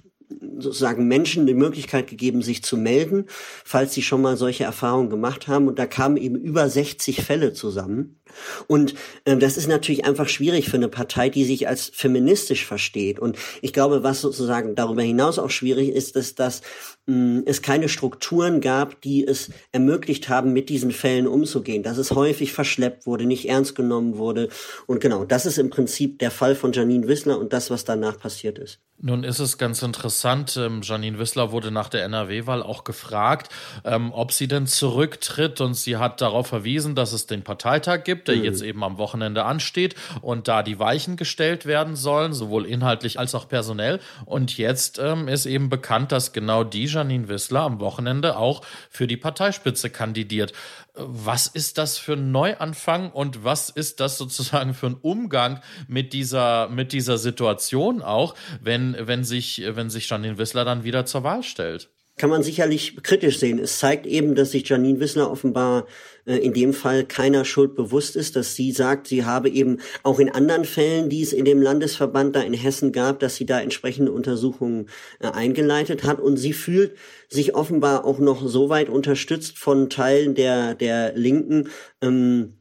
sozusagen 0.59 1.07
Menschen 1.07 1.47
die 1.47 1.55
Möglichkeit 1.55 2.09
gegeben, 2.09 2.43
sich 2.43 2.63
zu 2.63 2.77
melden, 2.77 3.27
falls 3.65 3.95
sie 3.95 4.03
schon 4.03 4.23
mal 4.23 4.37
solche 4.37 4.65
Erfahrungen 4.65 5.11
gemacht 5.11 5.47
haben. 5.49 5.69
Und 5.69 5.79
da 5.79 5.87
kamen 5.87 6.17
eben 6.17 6.37
über 6.37 6.69
60 6.69 7.23
Fälle 7.23 7.53
zusammen. 7.53 8.21
Und 8.67 8.95
äh, 9.25 9.37
das 9.37 9.57
ist 9.57 9.69
natürlich 9.69 10.05
einfach 10.05 10.29
schwierig 10.29 10.69
für 10.69 10.77
eine 10.77 10.89
Partei, 10.89 11.29
die 11.29 11.45
sich 11.45 11.69
als 11.69 11.91
feministisch 11.95 12.67
versteht. 12.67 13.19
Und 13.19 13.37
ich 13.63 13.73
glaube, 13.73 14.03
was 14.03 14.21
sozusagen 14.21 14.75
darüber 14.75 15.03
hinaus 15.03 15.39
auch 15.39 15.51
schwierig 15.51 15.91
ist, 15.91 16.17
ist, 16.17 16.41
dass 16.41 16.63
mh, 17.07 17.43
es 17.47 17.63
keine 17.63 17.89
Strukturen 17.89 18.61
gab, 18.61 19.01
die 19.01 19.27
es 19.27 19.51
ermöglicht 19.73 20.29
haben, 20.29 20.53
mit 20.53 20.69
diesen 20.69 20.91
Fällen 20.91 21.27
umzugehen. 21.27 21.83
Dass 21.83 21.99
es 21.99 22.13
häufig 22.13 22.53
verschleppt 22.53 23.07
wurde, 23.07 23.27
nicht 23.27 23.49
ernst 23.49 23.75
genommen 23.75 24.19
wurde. 24.19 24.49
Und 24.87 25.01
genau, 25.01 25.25
das 25.25 25.47
ist 25.47 25.59
im 25.59 25.71
Prinzip 25.71 26.19
der 26.19 26.31
Fall 26.31 26.55
von 26.55 26.73
Janine 26.73 27.09
Wissler 27.09 27.39
und 27.39 27.53
das, 27.53 27.71
was 27.71 27.85
danach 27.85 28.19
passiert 28.19 28.59
ist. 28.59 28.81
Nun 29.01 29.25
ist 29.25 29.41
es 29.41 29.59
ganz 29.59 29.83
interessant, 29.83 30.57
ähm, 30.57 30.81
Janine 30.83 31.19
Wissler 31.19 31.51
wurde 31.51 31.71
nach 31.71 31.89
der 31.89 32.05
NRW-Wahl 32.05 32.63
auch 32.63 32.85
gefragt, 32.85 33.53
ähm, 33.85 34.13
ob 34.13 34.33
sie 34.33 34.49
denn 34.49 34.67
zurücktritt 34.67 35.61
und 35.61 35.75
sie 35.75 35.97
hat 35.97 36.21
darauf 36.21 36.47
verwiesen, 36.47 36.95
dass 36.95 37.13
es 37.13 37.27
den 37.27 37.43
Parteitag 37.43 38.05
gibt 38.05 38.24
gibt, 38.25 38.29
der 38.29 38.37
mhm. 38.37 38.45
jetzt 38.45 38.63
eben 38.63 38.83
am 38.83 38.99
Wochenende 38.99 39.45
ansteht 39.45 39.95
und 40.23 40.49
da 40.49 40.63
die 40.63 40.79
Weichen 40.79 41.17
gestellt 41.17 41.67
werden 41.67 41.97
sollen, 41.97 42.33
sowohl 42.33 42.67
inhaltlich 42.67 43.19
als 43.19 43.35
auch 43.35 43.49
personell. 43.49 44.01
Und 44.25 44.57
jetzt 44.57 44.99
ähm, 44.99 45.29
ist 45.29 45.47
eben 45.47 45.69
bekannt, 45.69 46.13
dass 46.13 46.33
genau 46.33 46.65
die 46.65 46.87
Janine 46.87 47.29
Wissler 47.29 47.61
am 47.61 47.81
Wochenende 47.81 48.37
auch 48.37 48.63
für 48.91 49.07
die 49.07 49.17
Parteispitze 49.17 49.91
kandidiert. 49.91 50.53
Was 50.95 51.49
ist 51.49 51.79
das 51.79 51.99
für 51.99 52.13
ein 52.13 52.31
Neuanfang 52.31 53.11
und 53.11 53.45
was 53.45 53.69
ist 53.69 54.01
das 54.01 54.17
sozusagen 54.17 54.75
für 54.75 54.87
ein 54.87 54.97
Umgang 55.01 55.61
mit 55.89 56.13
dieser, 56.13 56.69
mit 56.69 56.93
dieser 56.93 57.19
Situation 57.19 58.01
auch, 58.01 58.35
wenn, 58.61 58.97
wenn 59.01 59.25
sich, 59.25 59.63
wenn 59.67 59.91
sich 59.91 60.09
Janine 60.09 60.39
Wissler 60.39 60.65
dann 60.65 60.85
wieder 60.85 61.05
zur 61.05 61.25
Wahl 61.25 61.43
stellt? 61.43 61.91
Kann 62.17 62.31
man 62.31 62.43
sicherlich 62.43 63.03
kritisch 63.03 63.39
sehen. 63.39 63.59
Es 63.59 63.79
zeigt 63.79 64.07
eben, 64.07 64.35
dass 64.35 64.53
sich 64.53 64.69
Janine 64.69 65.01
Wissler 65.01 65.31
offenbar 65.31 65.87
äh, 66.27 66.37
in 66.37 66.53
dem 66.53 66.73
Fall 66.73 67.05
keiner 67.05 67.45
Schuld 67.45 67.75
bewusst 67.75 68.15
ist, 68.15 68.37
dass 68.37 68.55
sie 68.55 68.71
sagt, 68.71 69.09
sie 69.09 69.25
habe 69.25 69.49
eben 69.49 69.79
auch 70.05 70.21
in 70.21 70.31
anderen 70.31 70.65
Fällen, 70.65 71.09
die 71.09 71.23
es 71.23 71.33
in 71.33 71.45
dem 71.45 71.61
Landesverband 71.61 72.37
da 72.37 72.43
in 72.43 72.55
Hessen 72.55 72.93
gab, 72.93 73.19
dass 73.19 73.35
sie 73.35 73.47
da 73.47 73.61
entsprechende 73.61 74.13
Untersuchungen 74.13 74.89
äh, 75.19 75.29
eingeleitet 75.29 76.05
hat 76.05 76.21
und 76.21 76.37
sie 76.37 76.53
fühlt 76.53 76.97
sich 77.29 77.55
offenbar 77.57 78.05
auch 78.05 78.21
noch 78.21 78.47
so 78.47 78.69
weit 78.69 78.89
unterstützt 78.89 79.59
von 79.59 79.91
Teilen 79.91 80.35
der, 80.37 80.75
der 80.75 81.15
Linken, 81.17 81.69
ähm, 82.01 82.55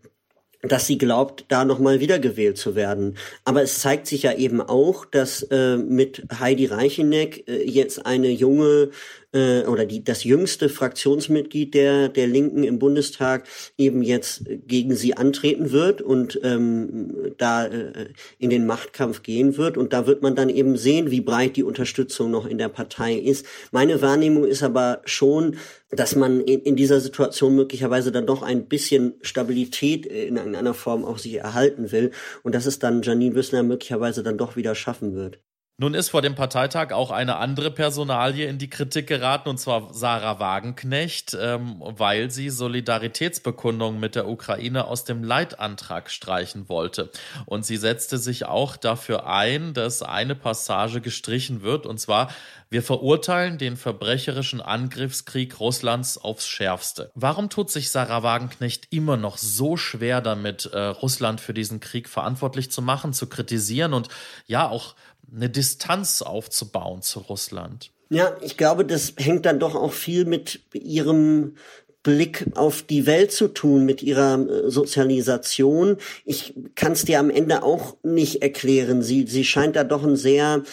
dass 0.63 0.87
sie 0.87 0.97
glaubt, 0.97 1.45
da 1.49 1.65
nochmal 1.65 1.99
wiedergewählt 1.99 2.57
zu 2.57 2.73
werden. 2.73 3.17
Aber 3.43 3.61
es 3.61 3.79
zeigt 3.79 4.07
sich 4.07 4.23
ja 4.23 4.33
eben 4.33 4.61
auch, 4.61 5.05
dass 5.05 5.43
äh, 5.43 5.77
mit 5.77 6.23
Heidi 6.39 6.65
Reicheneck 6.65 7.47
äh, 7.47 7.63
jetzt 7.69 8.05
eine 8.05 8.29
junge 8.29 8.89
äh, 9.33 9.63
oder 9.63 9.85
die, 9.85 10.03
das 10.03 10.23
jüngste 10.23 10.69
Fraktionsmitglied 10.69 11.73
der, 11.73 12.09
der 12.09 12.27
Linken 12.27 12.63
im 12.63 12.79
Bundestag 12.79 13.47
eben 13.77 14.03
jetzt 14.03 14.43
gegen 14.67 14.95
sie 14.95 15.17
antreten 15.17 15.71
wird 15.71 16.01
und 16.01 16.39
ähm, 16.43 17.33
da 17.37 17.65
äh, 17.65 18.09
in 18.37 18.49
den 18.49 18.65
Machtkampf 18.65 19.23
gehen 19.23 19.57
wird. 19.57 19.77
Und 19.77 19.93
da 19.93 20.07
wird 20.07 20.21
man 20.21 20.35
dann 20.35 20.49
eben 20.49 20.77
sehen, 20.77 21.11
wie 21.11 21.21
breit 21.21 21.55
die 21.55 21.63
Unterstützung 21.63 22.31
noch 22.31 22.45
in 22.45 22.57
der 22.57 22.69
Partei 22.69 23.15
ist. 23.15 23.45
Meine 23.71 24.01
Wahrnehmung 24.01 24.45
ist 24.45 24.63
aber 24.63 25.01
schon, 25.05 25.57
dass 25.89 26.15
man 26.15 26.41
in, 26.41 26.61
in 26.61 26.75
dieser 26.75 26.99
Situation 26.99 27.55
möglicherweise 27.55 28.11
dann 28.11 28.25
doch 28.25 28.41
ein 28.41 28.67
bisschen 28.67 29.15
Stabilität 29.21 30.05
in 30.05 30.37
irgendeiner 30.37 30.73
Form 30.73 31.05
auch 31.05 31.17
sich 31.17 31.35
erhalten 31.35 31.91
will 31.91 32.11
und 32.43 32.55
dass 32.55 32.65
es 32.65 32.79
dann 32.79 33.01
Janine 33.01 33.35
Wissler 33.35 33.63
möglicherweise 33.63 34.23
dann 34.23 34.37
doch 34.37 34.55
wieder 34.55 34.75
schaffen 34.75 35.13
wird. 35.15 35.39
Nun 35.77 35.95
ist 35.95 36.09
vor 36.09 36.21
dem 36.21 36.35
Parteitag 36.35 36.91
auch 36.91 37.09
eine 37.09 37.37
andere 37.37 37.71
Personalie 37.71 38.45
in 38.45 38.59
die 38.59 38.69
Kritik 38.69 39.07
geraten, 39.07 39.49
und 39.49 39.57
zwar 39.57 39.91
Sarah 39.91 40.39
Wagenknecht, 40.39 41.35
ähm, 41.39 41.77
weil 41.79 42.29
sie 42.29 42.51
Solidaritätsbekundungen 42.51 43.99
mit 43.99 44.13
der 44.13 44.27
Ukraine 44.27 44.85
aus 44.85 45.03
dem 45.03 45.23
Leitantrag 45.23 46.11
streichen 46.11 46.69
wollte. 46.69 47.09
Und 47.47 47.65
sie 47.65 47.77
setzte 47.77 48.19
sich 48.19 48.45
auch 48.45 48.77
dafür 48.77 49.25
ein, 49.25 49.73
dass 49.73 50.03
eine 50.03 50.35
Passage 50.35 51.01
gestrichen 51.01 51.63
wird, 51.63 51.87
und 51.87 51.99
zwar 51.99 52.29
wir 52.73 52.81
verurteilen 52.81 53.59
den 53.59 53.77
verbrecherischen 53.77 54.59
Angriffskrieg 54.59 55.59
Russlands 55.59 56.17
aufs 56.17 56.47
Schärfste. 56.47 57.11
Warum 57.13 57.51
tut 57.51 57.69
sich 57.69 57.91
Sarah 57.91 58.23
Wagenknecht 58.23 58.87
immer 58.89 59.15
noch 59.15 59.37
so 59.37 59.77
schwer 59.77 60.21
damit, 60.21 60.65
äh, 60.73 60.79
Russland 60.79 61.39
für 61.39 61.53
diesen 61.53 61.79
Krieg 61.79 62.09
verantwortlich 62.09 62.71
zu 62.71 62.81
machen, 62.81 63.13
zu 63.13 63.27
kritisieren 63.27 63.93
und 63.93 64.07
ja 64.47 64.67
auch 64.67 64.95
eine 65.35 65.49
Distanz 65.49 66.21
aufzubauen 66.21 67.01
zu 67.01 67.19
Russland. 67.19 67.91
Ja, 68.09 68.35
ich 68.41 68.57
glaube, 68.57 68.85
das 68.85 69.13
hängt 69.17 69.45
dann 69.45 69.59
doch 69.59 69.75
auch 69.75 69.93
viel 69.93 70.25
mit 70.25 70.59
ihrem 70.73 71.55
Blick 72.03 72.45
auf 72.55 72.81
die 72.81 73.05
Welt 73.05 73.31
zu 73.31 73.47
tun, 73.47 73.85
mit 73.85 74.03
ihrer 74.03 74.37
äh, 74.37 74.69
Sozialisation. 74.69 75.97
Ich 76.25 76.53
kann 76.75 76.91
es 76.91 77.05
dir 77.05 77.19
am 77.19 77.29
Ende 77.29 77.63
auch 77.63 77.95
nicht 78.03 78.41
erklären. 78.41 79.01
Sie, 79.01 79.25
sie 79.25 79.45
scheint 79.45 79.77
da 79.77 79.83
doch 79.85 80.03
ein 80.03 80.17
sehr 80.17 80.63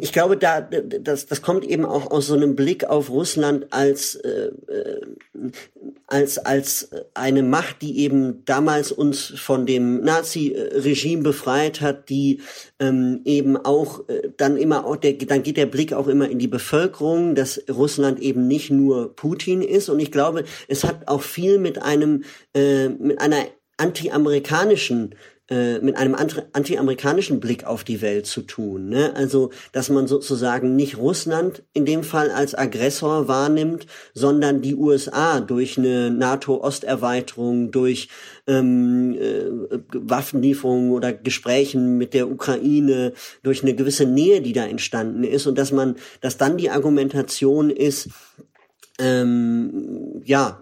ich 0.00 0.12
glaube, 0.12 0.38
da 0.38 0.62
das, 0.62 1.26
das 1.26 1.42
kommt 1.42 1.64
eben 1.64 1.84
auch 1.84 2.10
aus 2.10 2.28
so 2.28 2.34
einem 2.34 2.56
Blick 2.56 2.84
auf 2.84 3.10
Russland 3.10 3.66
als 3.70 4.14
äh, 4.14 4.50
äh, 4.68 5.00
als 6.06 6.38
als 6.38 6.90
eine 7.12 7.42
Macht, 7.42 7.82
die 7.82 7.98
eben 7.98 8.42
damals 8.46 8.90
uns 8.90 9.34
von 9.36 9.66
dem 9.66 10.00
Nazi-Regime 10.02 11.22
befreit 11.22 11.82
hat, 11.82 12.08
die 12.08 12.40
ähm, 12.78 13.20
eben 13.26 13.58
auch 13.58 14.08
äh, 14.08 14.30
dann 14.38 14.56
immer 14.56 14.86
auch 14.86 14.96
der 14.96 15.12
dann 15.12 15.42
geht 15.42 15.58
der 15.58 15.66
Blick 15.66 15.92
auch 15.92 16.08
immer 16.08 16.30
in 16.30 16.38
die 16.38 16.48
Bevölkerung, 16.48 17.34
dass 17.34 17.62
Russland 17.68 18.18
eben 18.20 18.48
nicht 18.48 18.70
nur 18.70 19.14
Putin 19.14 19.60
ist. 19.60 19.90
Und 19.90 20.00
ich 20.00 20.10
glaube, 20.10 20.44
es 20.68 20.84
hat 20.84 21.06
auch 21.06 21.22
viel 21.22 21.58
mit 21.58 21.82
einem 21.82 22.24
äh, 22.54 22.88
mit 22.88 23.20
einer 23.20 23.44
anti-amerikanischen 23.76 25.14
mit 25.50 25.96
einem 25.96 26.14
anti-amerikanischen 26.14 27.40
Blick 27.40 27.64
auf 27.64 27.82
die 27.82 28.00
Welt 28.02 28.26
zu 28.26 28.42
tun. 28.42 28.88
Ne? 28.88 29.12
Also, 29.16 29.50
dass 29.72 29.90
man 29.90 30.06
sozusagen 30.06 30.76
nicht 30.76 30.96
Russland 30.96 31.64
in 31.72 31.84
dem 31.84 32.04
Fall 32.04 32.30
als 32.30 32.54
Aggressor 32.54 33.26
wahrnimmt, 33.26 33.86
sondern 34.14 34.62
die 34.62 34.76
USA 34.76 35.40
durch 35.40 35.76
eine 35.76 36.12
NATO-Osterweiterung, 36.12 37.72
durch 37.72 38.08
ähm, 38.46 39.16
äh, 39.18 39.78
Waffenlieferungen 39.92 40.92
oder 40.92 41.12
Gesprächen 41.12 41.98
mit 41.98 42.14
der 42.14 42.30
Ukraine, 42.30 43.12
durch 43.42 43.62
eine 43.62 43.74
gewisse 43.74 44.06
Nähe, 44.06 44.42
die 44.42 44.52
da 44.52 44.64
entstanden 44.64 45.24
ist 45.24 45.48
und 45.48 45.58
dass 45.58 45.72
man, 45.72 45.96
dass 46.20 46.36
dann 46.36 46.58
die 46.58 46.70
Argumentation 46.70 47.70
ist, 47.70 48.08
ähm, 49.00 50.22
ja, 50.24 50.60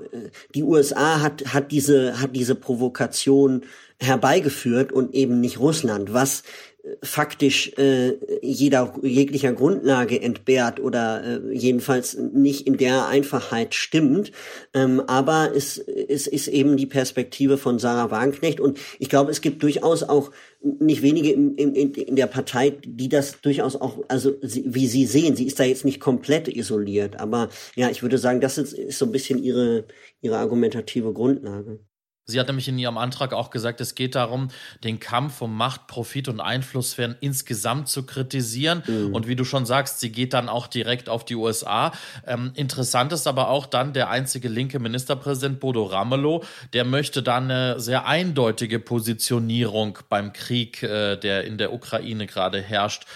die 0.54 0.62
USA 0.62 1.20
hat, 1.20 1.52
hat 1.52 1.72
diese, 1.72 2.20
hat 2.20 2.36
diese 2.36 2.54
Provokation 2.54 3.62
herbeigeführt 4.00 4.92
und 4.92 5.14
eben 5.14 5.40
nicht 5.40 5.58
Russland, 5.58 6.12
was 6.12 6.44
äh, 6.84 6.90
faktisch 7.02 7.72
äh, 7.76 8.14
jeder 8.42 8.94
jeglicher 9.02 9.52
Grundlage 9.52 10.20
entbehrt 10.20 10.78
oder 10.78 11.24
äh, 11.24 11.52
jedenfalls 11.52 12.16
nicht 12.16 12.66
in 12.66 12.76
der 12.76 13.08
Einfachheit 13.08 13.74
stimmt. 13.74 14.30
Ähm, 14.72 15.02
aber 15.08 15.50
es, 15.54 15.78
es 15.78 16.28
ist 16.28 16.46
eben 16.46 16.76
die 16.76 16.86
Perspektive 16.86 17.58
von 17.58 17.80
Sarah 17.80 18.10
Wagenknecht 18.10 18.60
und 18.60 18.78
ich 19.00 19.08
glaube, 19.08 19.32
es 19.32 19.40
gibt 19.40 19.62
durchaus 19.62 20.04
auch 20.04 20.30
nicht 20.60 21.02
wenige 21.02 21.32
in, 21.32 21.56
in, 21.56 21.94
in 21.94 22.16
der 22.16 22.26
Partei, 22.26 22.70
die 22.84 23.08
das 23.08 23.40
durchaus 23.40 23.76
auch, 23.76 23.98
also 24.08 24.34
sie, 24.42 24.64
wie 24.66 24.88
sie 24.88 25.06
sehen, 25.06 25.36
sie 25.36 25.46
ist 25.46 25.60
da 25.60 25.64
jetzt 25.64 25.84
nicht 25.84 26.00
komplett 26.00 26.48
isoliert, 26.48 27.20
aber 27.20 27.48
ja, 27.76 27.90
ich 27.90 28.02
würde 28.02 28.18
sagen, 28.18 28.40
das 28.40 28.58
ist, 28.58 28.72
ist 28.72 28.98
so 28.98 29.06
ein 29.06 29.12
bisschen 29.12 29.42
ihre 29.42 29.86
ihre 30.20 30.38
argumentative 30.38 31.12
Grundlage. 31.12 31.80
Sie 32.30 32.38
hat 32.38 32.46
nämlich 32.48 32.68
in 32.68 32.78
ihrem 32.78 32.98
Antrag 32.98 33.32
auch 33.32 33.48
gesagt, 33.48 33.80
es 33.80 33.94
geht 33.94 34.14
darum, 34.14 34.48
den 34.84 35.00
Kampf 35.00 35.40
um 35.40 35.56
Macht, 35.56 35.86
Profit 35.86 36.28
und 36.28 36.40
Einflusssphären 36.40 37.16
insgesamt 37.20 37.88
zu 37.88 38.04
kritisieren. 38.04 38.82
Mhm. 38.86 39.14
Und 39.14 39.26
wie 39.26 39.34
du 39.34 39.44
schon 39.44 39.64
sagst, 39.64 40.00
sie 40.00 40.12
geht 40.12 40.34
dann 40.34 40.50
auch 40.50 40.66
direkt 40.66 41.08
auf 41.08 41.24
die 41.24 41.36
USA. 41.36 41.90
Ähm, 42.26 42.52
interessant 42.54 43.14
ist 43.14 43.26
aber 43.26 43.48
auch 43.48 43.64
dann 43.64 43.94
der 43.94 44.10
einzige 44.10 44.48
linke 44.48 44.78
Ministerpräsident 44.78 45.58
Bodo 45.58 45.84
Ramelow, 45.84 46.44
der 46.74 46.84
möchte 46.84 47.22
dann 47.22 47.50
eine 47.50 47.80
sehr 47.80 48.06
eindeutige 48.06 48.78
Positionierung 48.78 49.98
beim 50.10 50.34
Krieg, 50.34 50.82
äh, 50.82 51.16
der 51.16 51.44
in 51.44 51.56
der 51.56 51.72
Ukraine 51.72 52.26
gerade 52.26 52.60
herrscht. 52.60 53.06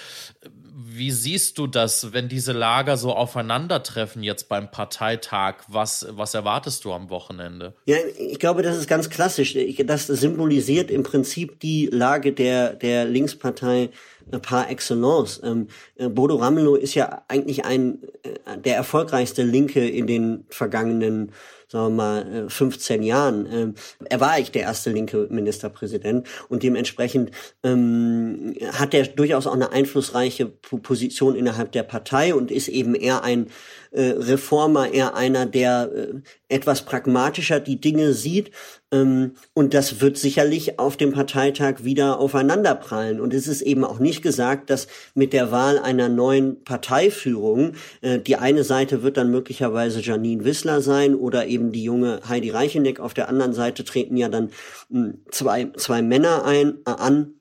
Wie 0.85 1.11
siehst 1.11 1.59
du 1.59 1.67
das, 1.67 2.13
wenn 2.13 2.29
diese 2.29 2.53
Lager 2.53 2.97
so 2.97 3.13
aufeinandertreffen 3.13 4.23
jetzt 4.23 4.49
beim 4.49 4.71
Parteitag? 4.71 5.57
Was, 5.69 6.07
was 6.11 6.35
erwartest 6.35 6.85
du 6.85 6.93
am 6.93 7.11
Wochenende? 7.11 7.75
Ja, 7.87 7.97
ich 8.19 8.39
glaube, 8.39 8.63
das 8.63 8.77
ist 8.77 8.89
ganz 8.89 9.11
klassisch. 9.11 9.57
Das 9.85 10.07
symbolisiert 10.07 10.91
im 10.91 11.03
Prinzip 11.03 11.61
die 11.61 11.87
Lage 11.87 12.33
der, 12.33 12.75
der 12.75 13.05
Linkspartei 13.05 13.91
äh, 14.31 14.39
par 14.39 14.71
excellence. 14.71 15.41
Ähm, 15.43 15.69
äh, 15.97 16.09
Bodo 16.09 16.37
Ramelow 16.37 16.77
ist 16.77 16.95
ja 16.95 17.23
eigentlich 17.29 17.65
ein, 17.65 17.99
äh, 18.23 18.59
der 18.59 18.77
erfolgreichste 18.77 19.43
Linke 19.43 19.87
in 19.89 20.07
den 20.07 20.45
vergangenen 20.49 21.33
sagen 21.73 21.97
wir 21.97 22.03
mal, 22.03 22.51
15 22.51 23.03
Jahren. 23.03 23.49
Ähm, 23.51 23.75
er 24.05 24.21
war 24.21 24.33
eigentlich 24.33 24.53
der 24.53 24.63
erste 24.63 24.91
linke 24.91 25.27
Ministerpräsident 25.31 26.29
und 26.51 26.63
dementsprechend 26.63 27.31
ähm, 27.65 28.55
hat 28.73 28.93
er 28.93 29.07
durchaus 29.07 29.47
auch 29.47 29.55
eine 29.55 29.73
einflussreiche 29.73 30.47
Position 30.47 31.35
innerhalb 31.35 31.73
der 31.73 31.83
Partei 31.83 32.35
und 32.35 32.51
ist 32.51 32.69
eben 32.69 32.95
eher 32.95 33.25
ein 33.25 33.47
äh, 33.93 34.15
Reformer, 34.19 34.93
eher 34.93 35.15
einer, 35.17 35.47
der 35.47 35.91
äh, 35.95 36.15
etwas 36.49 36.85
pragmatischer 36.85 37.61
die 37.61 37.81
Dinge 37.81 38.13
sieht. 38.13 38.51
Ähm, 38.91 39.33
und 39.55 39.75
das 39.75 40.01
wird 40.01 40.19
sicherlich 40.19 40.79
auf 40.79 40.97
dem 40.97 41.13
Parteitag 41.13 41.85
wieder 41.85 42.19
aufeinanderprallen. 42.19 43.21
Und 43.21 43.35
es 43.35 43.47
ist 43.47 43.63
eben 43.63 43.85
auch 43.85 43.99
nicht 43.99 44.23
gesagt, 44.23 44.71
dass 44.71 44.87
mit 45.15 45.33
der 45.33 45.51
Wahl 45.51 45.79
einer 45.79 46.09
neuen 46.09 46.63
Parteiführung 46.65 47.73
äh, 48.01 48.19
die 48.19 48.37
eine 48.37 48.65
Seite 48.65 49.03
wird 49.03 49.17
dann 49.17 49.31
möglicherweise 49.31 50.01
Janine 50.01 50.45
Wissler 50.45 50.81
sein 50.81 51.15
oder 51.15 51.47
eben 51.47 51.73
die 51.73 51.85
junge 51.85 52.21
Heidi 52.29 52.51
Reicheneck. 52.51 53.01
Auf 53.01 53.15
der 53.15 53.29
anderen 53.29 53.53
Seite 53.55 53.85
treten 53.85 54.17
ja 54.17 54.29
dann 54.29 54.51
mh, 54.91 55.05
hm, 55.05 55.15
zwei, 55.31 55.71
zwei 55.77 56.03
Männer 56.03 56.45
ein, 56.45 56.79
äh, 56.87 56.91
an, 56.91 57.35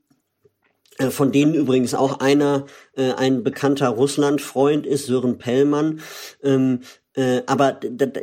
von 1.09 1.31
denen 1.31 1.53
übrigens 1.53 1.93
auch 1.93 2.19
einer 2.19 2.65
äh, 2.95 3.13
ein 3.13 3.43
bekannter 3.43 3.89
Russland-Freund 3.89 4.85
ist, 4.85 5.07
Sören 5.07 5.37
Pellmann. 5.37 6.01
Ähm, 6.43 6.81
Äh, 7.13 7.41
aber 7.45 7.77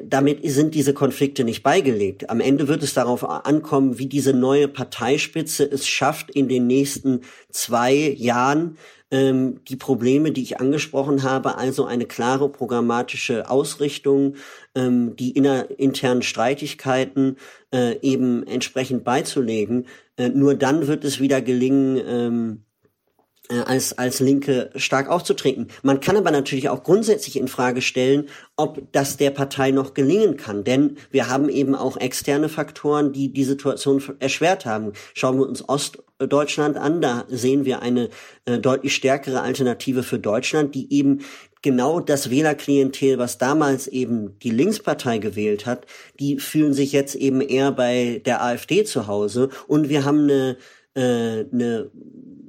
damit 0.04 0.40
sind 0.50 0.74
diese 0.74 0.94
Konflikte 0.94 1.44
nicht 1.44 1.62
beigelegt. 1.62 2.30
Am 2.30 2.40
Ende 2.40 2.68
wird 2.68 2.82
es 2.82 2.94
darauf 2.94 3.22
ankommen, 3.22 3.98
wie 3.98 4.06
diese 4.06 4.32
neue 4.32 4.66
Parteispitze 4.66 5.70
es 5.70 5.86
schafft, 5.86 6.30
in 6.30 6.48
den 6.48 6.66
nächsten 6.66 7.20
zwei 7.50 7.92
Jahren 7.92 8.78
ähm, 9.10 9.60
die 9.68 9.76
Probleme, 9.76 10.32
die 10.32 10.42
ich 10.42 10.58
angesprochen 10.58 11.22
habe, 11.22 11.58
also 11.58 11.84
eine 11.84 12.06
klare 12.06 12.48
programmatische 12.48 13.50
Ausrichtung, 13.50 14.36
ähm, 14.74 15.14
die 15.16 15.32
inner, 15.32 15.68
internen 15.78 16.22
Streitigkeiten 16.22 17.36
äh, 17.70 17.98
eben 18.00 18.46
entsprechend 18.46 19.04
beizulegen. 19.04 19.86
Äh, 20.16 20.30
nur 20.30 20.54
dann 20.54 20.86
wird 20.86 21.04
es 21.04 21.20
wieder 21.20 21.42
gelingen, 21.42 22.00
ähm, 22.06 22.62
äh, 22.62 22.67
als, 23.54 23.96
als 23.96 24.20
Linke 24.20 24.70
stark 24.76 25.08
aufzutreten. 25.08 25.68
Man 25.82 26.00
kann 26.00 26.16
aber 26.16 26.30
natürlich 26.30 26.68
auch 26.68 26.82
grundsätzlich 26.82 27.36
in 27.36 27.48
Frage 27.48 27.80
stellen, 27.80 28.28
ob 28.56 28.92
das 28.92 29.16
der 29.16 29.30
Partei 29.30 29.70
noch 29.70 29.94
gelingen 29.94 30.36
kann. 30.36 30.64
Denn 30.64 30.98
wir 31.10 31.28
haben 31.28 31.48
eben 31.48 31.74
auch 31.74 31.96
externe 31.96 32.48
Faktoren, 32.48 33.12
die 33.12 33.32
die 33.32 33.44
Situation 33.44 34.02
erschwert 34.18 34.66
haben. 34.66 34.92
Schauen 35.14 35.38
wir 35.38 35.48
uns 35.48 35.66
Ostdeutschland 35.66 36.76
an, 36.76 37.00
da 37.00 37.24
sehen 37.28 37.64
wir 37.64 37.80
eine 37.80 38.10
äh, 38.44 38.58
deutlich 38.58 38.94
stärkere 38.94 39.40
Alternative 39.40 40.02
für 40.02 40.18
Deutschland, 40.18 40.74
die 40.74 40.92
eben 40.92 41.20
genau 41.62 42.00
das 42.00 42.30
Wählerklientel, 42.30 43.18
was 43.18 43.38
damals 43.38 43.88
eben 43.88 44.38
die 44.40 44.50
Linkspartei 44.50 45.18
gewählt 45.18 45.66
hat, 45.66 45.86
die 46.20 46.38
fühlen 46.38 46.72
sich 46.72 46.92
jetzt 46.92 47.14
eben 47.14 47.40
eher 47.40 47.72
bei 47.72 48.22
der 48.24 48.42
AfD 48.42 48.84
zu 48.84 49.06
Hause. 49.06 49.48
Und 49.66 49.88
wir 49.88 50.04
haben 50.04 50.24
eine, 50.24 50.56
äh, 50.94 51.44
eine 51.52 51.90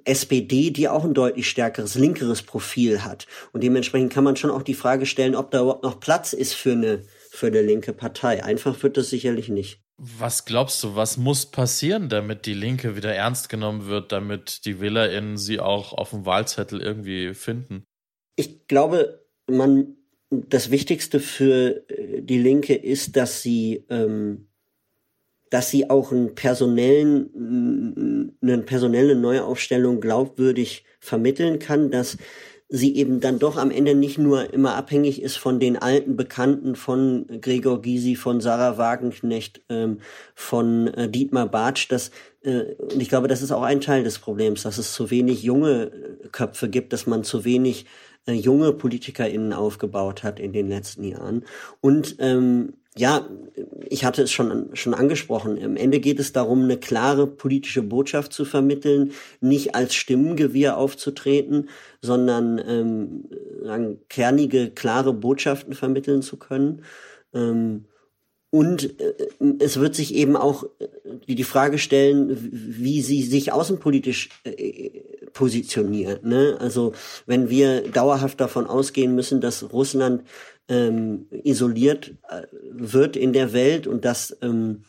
SPD, 0.10 0.72
die 0.72 0.90
auch 0.90 1.04
ein 1.04 1.14
deutlich 1.14 1.50
stärkeres, 1.50 1.96
linkeres 1.96 2.42
Profil 2.44 3.04
hat. 3.04 3.28
Und 3.54 3.64
dementsprechend 3.64 4.12
kann 4.12 4.24
man 4.24 4.36
schon 4.36 4.52
auch 4.52 4.64
die 4.64 4.74
Frage 4.74 5.06
stellen, 5.06 5.36
ob 5.36 5.52
da 5.52 5.62
überhaupt 5.62 5.84
noch 5.84 6.00
Platz 6.00 6.34
ist 6.34 6.54
für 6.54 6.74
eine, 6.74 7.04
für 7.30 7.48
eine 7.48 7.62
linke 7.62 7.94
Partei. 7.94 8.44
Einfach 8.44 8.82
wird 8.84 8.98
das 8.98 9.10
sicherlich 9.10 9.50
nicht. 9.50 9.82
Was 9.98 10.46
glaubst 10.46 10.82
du, 10.84 10.96
was 10.96 11.18
muss 11.18 11.46
passieren, 11.46 12.08
damit 12.08 12.46
die 12.46 12.54
Linke 12.54 12.96
wieder 12.96 13.14
ernst 13.14 13.50
genommen 13.50 13.88
wird, 13.88 14.14
damit 14.14 14.66
die 14.66 14.80
WählerInnen 14.80 15.38
sie 15.38 15.60
auch 15.60 15.94
auf 15.94 16.12
dem 16.12 16.26
Wahlzettel 16.26 16.82
irgendwie 16.82 17.34
finden? 17.34 17.84
Ich 18.36 18.68
glaube, 18.68 19.26
man, 19.50 19.98
das 20.30 20.72
Wichtigste 20.72 21.20
für 21.20 21.84
äh, 21.90 22.22
die 22.22 22.38
Linke 22.38 22.76
ist, 22.76 23.18
dass 23.18 23.42
sie 23.42 23.86
ähm, 23.90 24.49
dass 25.50 25.70
sie 25.70 25.90
auch 25.90 26.12
einen 26.12 26.36
personellen, 26.36 28.34
eine 28.42 28.60
personelle 28.60 29.16
Neuaufstellung 29.16 30.00
glaubwürdig 30.00 30.86
vermitteln 31.00 31.60
kann, 31.60 31.92
dass 31.92 32.18
sie 32.72 32.96
eben 32.96 33.20
dann 33.20 33.40
doch 33.40 33.58
am 33.58 33.72
Ende 33.72 33.96
nicht 33.96 34.20
nur 34.20 34.54
immer 34.54 34.76
abhängig 34.76 35.24
ist 35.24 35.38
von 35.38 35.60
den 35.60 35.76
alten 35.76 36.16
Bekannten 36.16 36.76
von 36.76 37.26
Gregor 37.42 37.82
Gysi, 37.82 38.16
von 38.16 38.42
Sarah 38.42 38.78
Wagenknecht, 38.78 39.62
ähm, 39.70 39.98
von 40.36 40.88
äh, 40.94 41.10
Dietmar 41.10 41.48
Bartsch, 41.48 41.90
dass 41.90 42.12
äh, 42.44 42.76
und 42.78 43.02
ich 43.02 43.10
glaube, 43.10 43.28
das 43.28 43.42
ist 43.42 43.52
auch 43.52 43.64
ein 43.64 43.82
Teil 43.82 44.04
des 44.04 44.20
Problems, 44.20 44.64
dass 44.64 44.78
es 44.78 44.94
zu 44.94 45.10
wenig 45.10 45.42
junge 45.42 45.92
Köpfe 46.32 46.70
gibt, 46.70 46.94
dass 46.94 47.08
man 47.08 47.24
zu 47.24 47.44
wenig 47.44 47.88
äh, 48.28 48.34
junge 48.34 48.72
PolitikerInnen 48.72 49.52
aufgebaut 49.52 50.24
hat 50.24 50.40
in 50.40 50.54
den 50.54 50.70
letzten 50.70 51.04
Jahren. 51.04 51.46
Und 51.82 52.18
ähm, 52.20 52.74
ja, 53.00 53.26
ich 53.90 54.04
hatte 54.04 54.24
es 54.24 54.32
schon, 54.32 54.72
schon 54.74 54.94
angesprochen. 54.94 55.58
Am 55.64 55.78
Ende 55.78 56.02
geht 56.02 56.20
es 56.20 56.34
darum, 56.34 56.64
eine 56.64 56.78
klare 56.78 57.28
politische 57.28 57.82
Botschaft 57.82 58.34
zu 58.34 58.44
vermitteln, 58.44 59.14
nicht 59.40 59.74
als 59.74 59.96
Stimmengewirr 59.96 60.76
aufzutreten, 60.76 61.70
sondern 62.02 62.62
ähm, 63.64 64.00
kernige, 64.10 64.72
klare 64.72 65.14
Botschaften 65.14 65.74
vermitteln 65.74 66.22
zu 66.22 66.36
können. 66.36 66.84
Ähm, 67.34 67.86
und 68.52 69.00
äh, 69.00 69.14
es 69.60 69.80
wird 69.80 69.96
sich 69.96 70.14
eben 70.14 70.36
auch 70.36 70.66
äh, 70.80 71.34
die 71.34 71.44
Frage 71.44 71.78
stellen, 71.78 72.38
wie 72.52 73.02
sie 73.02 73.24
sich 73.24 73.54
außenpolitisch 73.54 74.30
äh, 74.44 74.90
positioniert. 75.32 76.26
Ne? 76.26 76.58
Also 76.60 76.94
wenn 77.28 77.50
wir 77.50 77.82
dauerhaft 77.82 78.42
davon 78.42 78.66
ausgehen 78.66 79.16
müssen, 79.16 79.40
dass 79.40 79.72
Russland 79.72 80.24
ähm, 80.70 81.28
isoliert 81.32 82.16
äh, 82.30 82.44
wird 82.72 83.18
in 83.18 83.34
der 83.34 83.54
Welt 83.54 83.88
und 83.88 84.06
dass 84.06 84.38
ähm, 84.42 84.84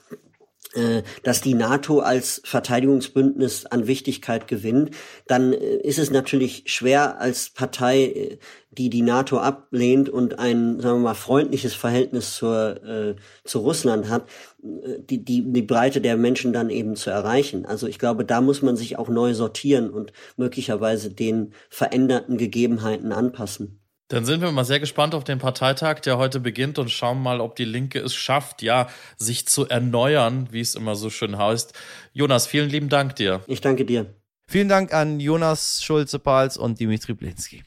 äh, 0.75 1.03
dass 1.25 1.41
die 1.41 1.55
NATO 1.55 1.99
als 1.99 2.43
Verteidigungsbündnis 2.45 3.67
an 3.67 3.89
Wichtigkeit 3.89 4.47
gewinnt, 4.47 4.91
dann 5.27 5.53
äh, 5.53 5.77
ist 5.79 5.99
es 5.99 6.13
natürlich 6.13 6.63
schwer 6.67 7.21
als 7.21 7.51
Partei, 7.51 8.39
die 8.71 8.89
die 8.89 9.03
NATO 9.03 9.39
ablehnt 9.39 10.09
und 10.09 10.39
ein, 10.39 10.79
sagen 10.79 10.99
wir 10.99 11.09
mal, 11.09 11.15
freundliches 11.15 11.75
Verhältnis 11.75 12.37
zur, 12.37 12.85
äh, 12.85 13.17
zu 13.43 13.59
Russland 13.59 14.09
hat, 14.09 14.29
die, 14.63 15.25
die, 15.25 15.53
die 15.53 15.63
Breite 15.63 16.01
der 16.01 16.17
Menschen 16.17 16.53
dann 16.53 16.71
eben 16.71 16.95
zu 16.95 17.11
erreichen. 17.11 17.67
Also 17.67 17.89
ich 17.89 17.99
glaube, 17.99 18.25
da 18.25 18.41
muss 18.41 18.63
man 18.63 18.77
sich 18.77 18.97
auch 18.97 19.09
neu 19.09 19.35
sortieren 19.35 19.91
und 19.91 20.13
möglicherweise 20.37 21.11
den 21.11 21.53
veränderten 21.69 22.39
Gegebenheiten 22.39 23.11
anpassen. 23.11 23.80
Dann 24.11 24.25
sind 24.25 24.41
wir 24.41 24.51
mal 24.51 24.65
sehr 24.65 24.81
gespannt 24.81 25.15
auf 25.15 25.23
den 25.23 25.39
Parteitag, 25.39 26.01
der 26.01 26.19
heute 26.19 26.41
beginnt 26.41 26.81
und 26.81 26.91
schauen 26.91 27.23
mal, 27.23 27.41
ob 27.41 27.55
die 27.55 27.65
Linke 27.65 28.01
es 28.01 28.13
schafft, 28.13 28.61
ja, 28.61 28.89
sich 29.17 29.47
zu 29.47 29.69
erneuern, 29.69 30.49
wie 30.51 30.61
es 30.61 30.75
immer 30.75 30.97
so 30.97 31.11
schön 31.11 31.39
heißt. 31.39 31.73
Jonas, 32.13 32.49
vielen 32.49 32.69
lieben 32.69 32.89
Dank 32.89 33.15
dir. 33.15 33.43
Ich 33.47 33.61
danke 33.61 33.85
dir. 33.85 34.13
Vielen 34.49 34.69
Dank 34.69 34.93
an 34.93 35.21
Jonas 35.21 35.85
Schulze-Pals 35.85 36.57
und 36.57 36.81
Dimitri 36.81 37.15
Blinski. 37.15 37.63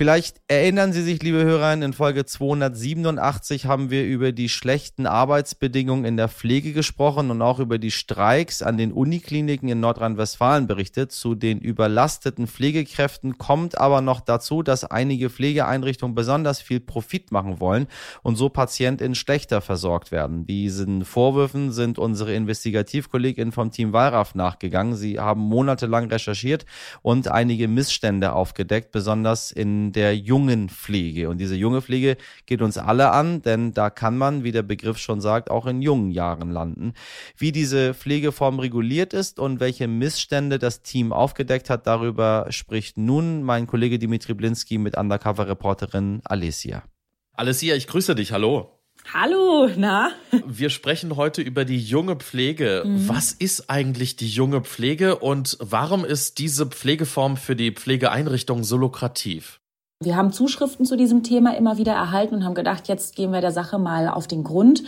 Vielleicht 0.00 0.40
erinnern 0.48 0.94
Sie 0.94 1.02
sich, 1.02 1.22
liebe 1.22 1.44
Hörer, 1.44 1.74
in 1.74 1.92
Folge 1.92 2.24
287 2.24 3.66
haben 3.66 3.90
wir 3.90 4.06
über 4.06 4.32
die 4.32 4.48
schlechten 4.48 5.04
Arbeitsbedingungen 5.04 6.06
in 6.06 6.16
der 6.16 6.30
Pflege 6.30 6.72
gesprochen 6.72 7.30
und 7.30 7.42
auch 7.42 7.58
über 7.58 7.76
die 7.76 7.90
Streiks 7.90 8.62
an 8.62 8.78
den 8.78 8.92
Unikliniken 8.92 9.68
in 9.68 9.80
Nordrhein-Westfalen 9.80 10.66
berichtet. 10.66 11.12
Zu 11.12 11.34
den 11.34 11.58
überlasteten 11.58 12.46
Pflegekräften 12.46 13.36
kommt 13.36 13.76
aber 13.76 14.00
noch 14.00 14.22
dazu, 14.22 14.62
dass 14.62 14.84
einige 14.84 15.28
Pflegeeinrichtungen 15.28 16.14
besonders 16.14 16.62
viel 16.62 16.80
Profit 16.80 17.30
machen 17.30 17.60
wollen 17.60 17.86
und 18.22 18.36
so 18.36 18.48
PatientInnen 18.48 19.14
schlechter 19.14 19.60
versorgt 19.60 20.12
werden. 20.12 20.46
Diesen 20.46 21.04
Vorwürfen 21.04 21.72
sind 21.72 21.98
unsere 21.98 22.32
Investigativkolleginnen 22.32 23.52
vom 23.52 23.70
Team 23.70 23.92
Wallraff 23.92 24.34
nachgegangen. 24.34 24.94
Sie 24.94 25.20
haben 25.20 25.42
monatelang 25.42 26.08
recherchiert 26.08 26.64
und 27.02 27.28
einige 27.28 27.68
Missstände 27.68 28.32
aufgedeckt, 28.32 28.92
besonders 28.92 29.52
in 29.52 29.89
der 29.92 30.16
jungen 30.16 30.68
Pflege. 30.68 31.28
Und 31.28 31.38
diese 31.38 31.56
junge 31.56 31.82
Pflege 31.82 32.16
geht 32.46 32.62
uns 32.62 32.78
alle 32.78 33.10
an, 33.10 33.42
denn 33.42 33.72
da 33.72 33.90
kann 33.90 34.16
man, 34.16 34.44
wie 34.44 34.52
der 34.52 34.62
Begriff 34.62 34.98
schon 34.98 35.20
sagt, 35.20 35.50
auch 35.50 35.66
in 35.66 35.82
jungen 35.82 36.10
Jahren 36.10 36.50
landen. 36.50 36.94
Wie 37.36 37.52
diese 37.52 37.94
Pflegeform 37.94 38.58
reguliert 38.58 39.12
ist 39.12 39.38
und 39.38 39.60
welche 39.60 39.88
Missstände 39.88 40.58
das 40.58 40.82
Team 40.82 41.12
aufgedeckt 41.12 41.70
hat, 41.70 41.86
darüber 41.86 42.46
spricht 42.50 42.98
nun 42.98 43.42
mein 43.42 43.66
Kollege 43.66 43.98
Dimitri 43.98 44.34
Blinski 44.34 44.78
mit 44.78 44.96
Undercover-Reporterin 44.96 46.20
Alessia. 46.24 46.82
Alessia, 47.34 47.74
ich 47.74 47.86
grüße 47.86 48.14
dich. 48.14 48.32
Hallo. 48.32 48.80
Hallo, 49.12 49.68
na? 49.76 50.12
Wir 50.46 50.70
sprechen 50.70 51.16
heute 51.16 51.42
über 51.42 51.64
die 51.64 51.78
junge 51.78 52.16
Pflege. 52.16 52.84
Mhm. 52.86 53.08
Was 53.08 53.32
ist 53.32 53.70
eigentlich 53.70 54.16
die 54.16 54.28
junge 54.28 54.60
Pflege 54.60 55.16
und 55.16 55.56
warum 55.60 56.04
ist 56.04 56.38
diese 56.38 56.66
Pflegeform 56.66 57.36
für 57.36 57.56
die 57.56 57.72
Pflegeeinrichtungen 57.72 58.62
so 58.62 58.76
lukrativ? 58.76 59.59
Wir 60.02 60.16
haben 60.16 60.32
Zuschriften 60.32 60.86
zu 60.86 60.96
diesem 60.96 61.22
Thema 61.22 61.54
immer 61.58 61.76
wieder 61.76 61.92
erhalten 61.92 62.34
und 62.36 62.44
haben 62.46 62.54
gedacht, 62.54 62.88
jetzt 62.88 63.14
gehen 63.16 63.32
wir 63.32 63.42
der 63.42 63.50
Sache 63.50 63.78
mal 63.78 64.08
auf 64.08 64.26
den 64.26 64.44
Grund. 64.44 64.82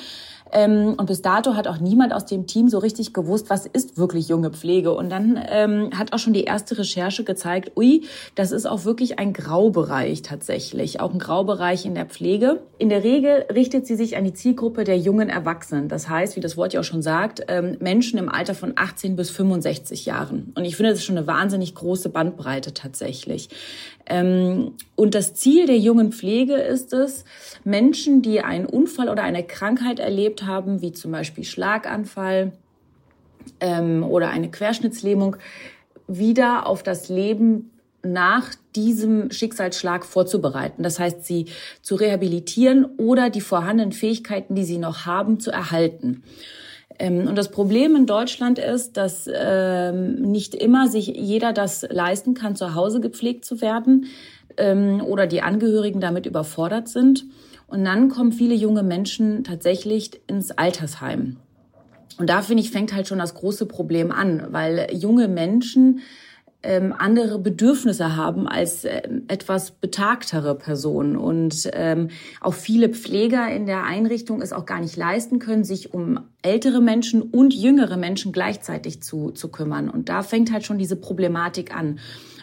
Ähm, 0.52 0.94
und 0.96 1.06
bis 1.06 1.20
dato 1.22 1.54
hat 1.54 1.66
auch 1.66 1.78
niemand 1.78 2.12
aus 2.12 2.26
dem 2.26 2.46
Team 2.46 2.68
so 2.68 2.78
richtig 2.78 3.12
gewusst, 3.12 3.50
was 3.50 3.66
ist 3.66 3.98
wirklich 3.98 4.28
junge 4.28 4.50
Pflege. 4.50 4.92
Und 4.92 5.10
dann 5.10 5.38
ähm, 5.50 5.90
hat 5.98 6.12
auch 6.12 6.18
schon 6.18 6.32
die 6.32 6.44
erste 6.44 6.78
Recherche 6.78 7.24
gezeigt, 7.24 7.72
ui, 7.76 8.04
das 8.34 8.52
ist 8.52 8.66
auch 8.66 8.84
wirklich 8.84 9.18
ein 9.18 9.32
Graubereich 9.32 10.22
tatsächlich, 10.22 11.00
auch 11.00 11.12
ein 11.12 11.18
Graubereich 11.18 11.84
in 11.84 11.94
der 11.94 12.06
Pflege. 12.06 12.62
In 12.78 12.90
der 12.90 13.02
Regel 13.04 13.46
richtet 13.52 13.86
sie 13.86 13.96
sich 13.96 14.16
an 14.16 14.24
die 14.24 14.34
Zielgruppe 14.34 14.84
der 14.84 14.98
jungen 14.98 15.28
Erwachsenen. 15.28 15.88
Das 15.88 16.08
heißt, 16.08 16.36
wie 16.36 16.40
das 16.40 16.56
Wort 16.56 16.72
ja 16.74 16.80
auch 16.80 16.84
schon 16.84 17.02
sagt, 17.02 17.42
ähm, 17.48 17.76
Menschen 17.80 18.18
im 18.18 18.28
Alter 18.28 18.54
von 18.54 18.72
18 18.76 19.16
bis 19.16 19.30
65 19.30 20.04
Jahren. 20.06 20.52
Und 20.54 20.64
ich 20.64 20.76
finde, 20.76 20.90
das 20.90 21.00
ist 21.00 21.04
schon 21.04 21.16
eine 21.16 21.26
wahnsinnig 21.26 21.74
große 21.74 22.10
Bandbreite 22.10 22.74
tatsächlich. 22.74 23.48
Ähm, 24.06 24.72
und 24.96 25.14
das 25.14 25.34
Ziel 25.34 25.66
der 25.66 25.78
jungen 25.78 26.12
Pflege 26.12 26.54
ist 26.54 26.92
es, 26.92 27.24
Menschen, 27.64 28.22
die 28.22 28.40
einen 28.40 28.66
Unfall 28.66 29.08
oder 29.08 29.22
eine 29.22 29.44
Krankheit 29.44 29.98
erlebt 29.98 30.44
haben, 30.44 30.82
wie 30.82 30.92
zum 30.92 31.12
Beispiel 31.12 31.44
Schlaganfall 31.44 32.52
ähm, 33.60 34.02
oder 34.04 34.30
eine 34.30 34.50
Querschnittslähmung, 34.50 35.36
wieder 36.08 36.66
auf 36.66 36.82
das 36.82 37.08
Leben 37.08 37.70
nach 38.04 38.50
diesem 38.74 39.30
Schicksalsschlag 39.30 40.04
vorzubereiten. 40.04 40.82
Das 40.82 40.98
heißt, 40.98 41.24
sie 41.24 41.46
zu 41.82 41.94
rehabilitieren 41.94 42.84
oder 42.96 43.30
die 43.30 43.40
vorhandenen 43.40 43.92
Fähigkeiten, 43.92 44.54
die 44.54 44.64
sie 44.64 44.78
noch 44.78 45.06
haben, 45.06 45.38
zu 45.38 45.50
erhalten. 45.50 46.22
Ähm, 47.02 47.26
und 47.26 47.36
das 47.36 47.50
Problem 47.50 47.96
in 47.96 48.06
Deutschland 48.06 48.58
ist, 48.58 48.96
dass 48.96 49.28
ähm, 49.32 50.22
nicht 50.22 50.54
immer 50.54 50.88
sich 50.88 51.06
jeder 51.08 51.52
das 51.52 51.86
leisten 51.90 52.34
kann, 52.34 52.56
zu 52.56 52.74
Hause 52.74 53.00
gepflegt 53.00 53.44
zu 53.44 53.60
werden. 53.60 54.06
ähm, 54.56 55.02
oder 55.02 55.26
die 55.26 55.42
Angehörigen 55.42 56.00
damit 56.00 56.26
überfordert 56.26 56.88
sind. 56.88 57.24
Und 57.66 57.84
dann 57.84 58.08
kommen 58.08 58.32
viele 58.32 58.54
junge 58.54 58.82
Menschen 58.82 59.44
tatsächlich 59.44 60.20
ins 60.26 60.50
Altersheim. 60.50 61.36
Und 62.18 62.28
da 62.28 62.42
finde 62.42 62.62
ich, 62.62 62.70
fängt 62.70 62.94
halt 62.94 63.08
schon 63.08 63.18
das 63.18 63.34
große 63.34 63.66
Problem 63.66 64.12
an, 64.12 64.48
weil 64.50 64.88
junge 64.92 65.28
Menschen 65.28 66.00
ähm, 66.62 66.94
andere 66.96 67.38
Bedürfnisse 67.38 68.16
haben 68.16 68.46
als 68.46 68.84
äh, 68.84 69.02
etwas 69.28 69.72
betagtere 69.72 70.54
Personen 70.54 71.16
und 71.16 71.68
ähm, 71.72 72.08
auch 72.40 72.54
viele 72.54 72.88
Pfleger 72.88 73.50
in 73.50 73.66
der 73.66 73.84
Einrichtung 73.84 74.40
es 74.40 74.52
auch 74.52 74.66
gar 74.66 74.80
nicht 74.80 74.96
leisten 74.96 75.38
können, 75.38 75.64
sich 75.64 75.92
um 75.92 76.20
ältere 76.42 76.80
Menschen 76.80 77.22
und 77.22 77.54
jüngere 77.54 77.96
Menschen 77.96 78.32
gleichzeitig 78.32 79.02
zu, 79.02 79.30
zu 79.30 79.48
kümmern. 79.48 79.88
Und 79.88 80.08
da 80.08 80.22
fängt 80.22 80.52
halt 80.52 80.64
schon 80.64 80.78
diese 80.78 80.96
Problematik 80.96 81.74
an. 81.74 81.98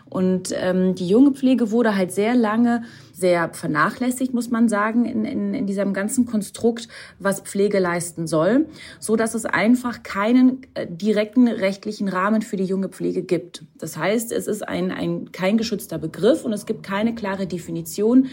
Und 0.09 0.53
ähm, 0.55 0.95
die 0.95 1.07
junge 1.07 1.31
Pflege 1.31 1.71
wurde 1.71 1.95
halt 1.95 2.11
sehr 2.11 2.35
lange 2.35 2.83
sehr 3.13 3.53
vernachlässigt, 3.53 4.33
muss 4.33 4.49
man 4.49 4.69
sagen, 4.69 5.05
in, 5.05 5.25
in, 5.25 5.53
in 5.53 5.67
diesem 5.67 5.93
ganzen 5.93 6.25
Konstrukt, 6.25 6.87
was 7.19 7.41
Pflege 7.41 7.79
leisten 7.79 8.27
soll, 8.27 8.67
so 8.99 9.15
dass 9.15 9.33
es 9.33 9.45
einfach 9.45 10.03
keinen 10.03 10.61
äh, 10.73 10.87
direkten 10.87 11.47
rechtlichen 11.47 12.07
Rahmen 12.07 12.41
für 12.41 12.55
die 12.55 12.63
junge 12.63 12.89
Pflege 12.89 13.21
gibt. 13.21 13.65
Das 13.77 13.97
heißt, 13.97 14.31
es 14.31 14.47
ist 14.47 14.67
ein, 14.67 14.91
ein 14.91 15.31
kein 15.31 15.57
geschützter 15.57 15.97
Begriff 15.99 16.45
und 16.45 16.53
es 16.53 16.65
gibt 16.65 16.83
keine 16.83 17.13
klare 17.13 17.45
Definition, 17.45 18.27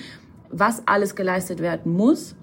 was 0.51 0.87
alles 0.87 1.17
geleistet 1.17 1.61
werden 1.61 1.93
muss 1.93 2.37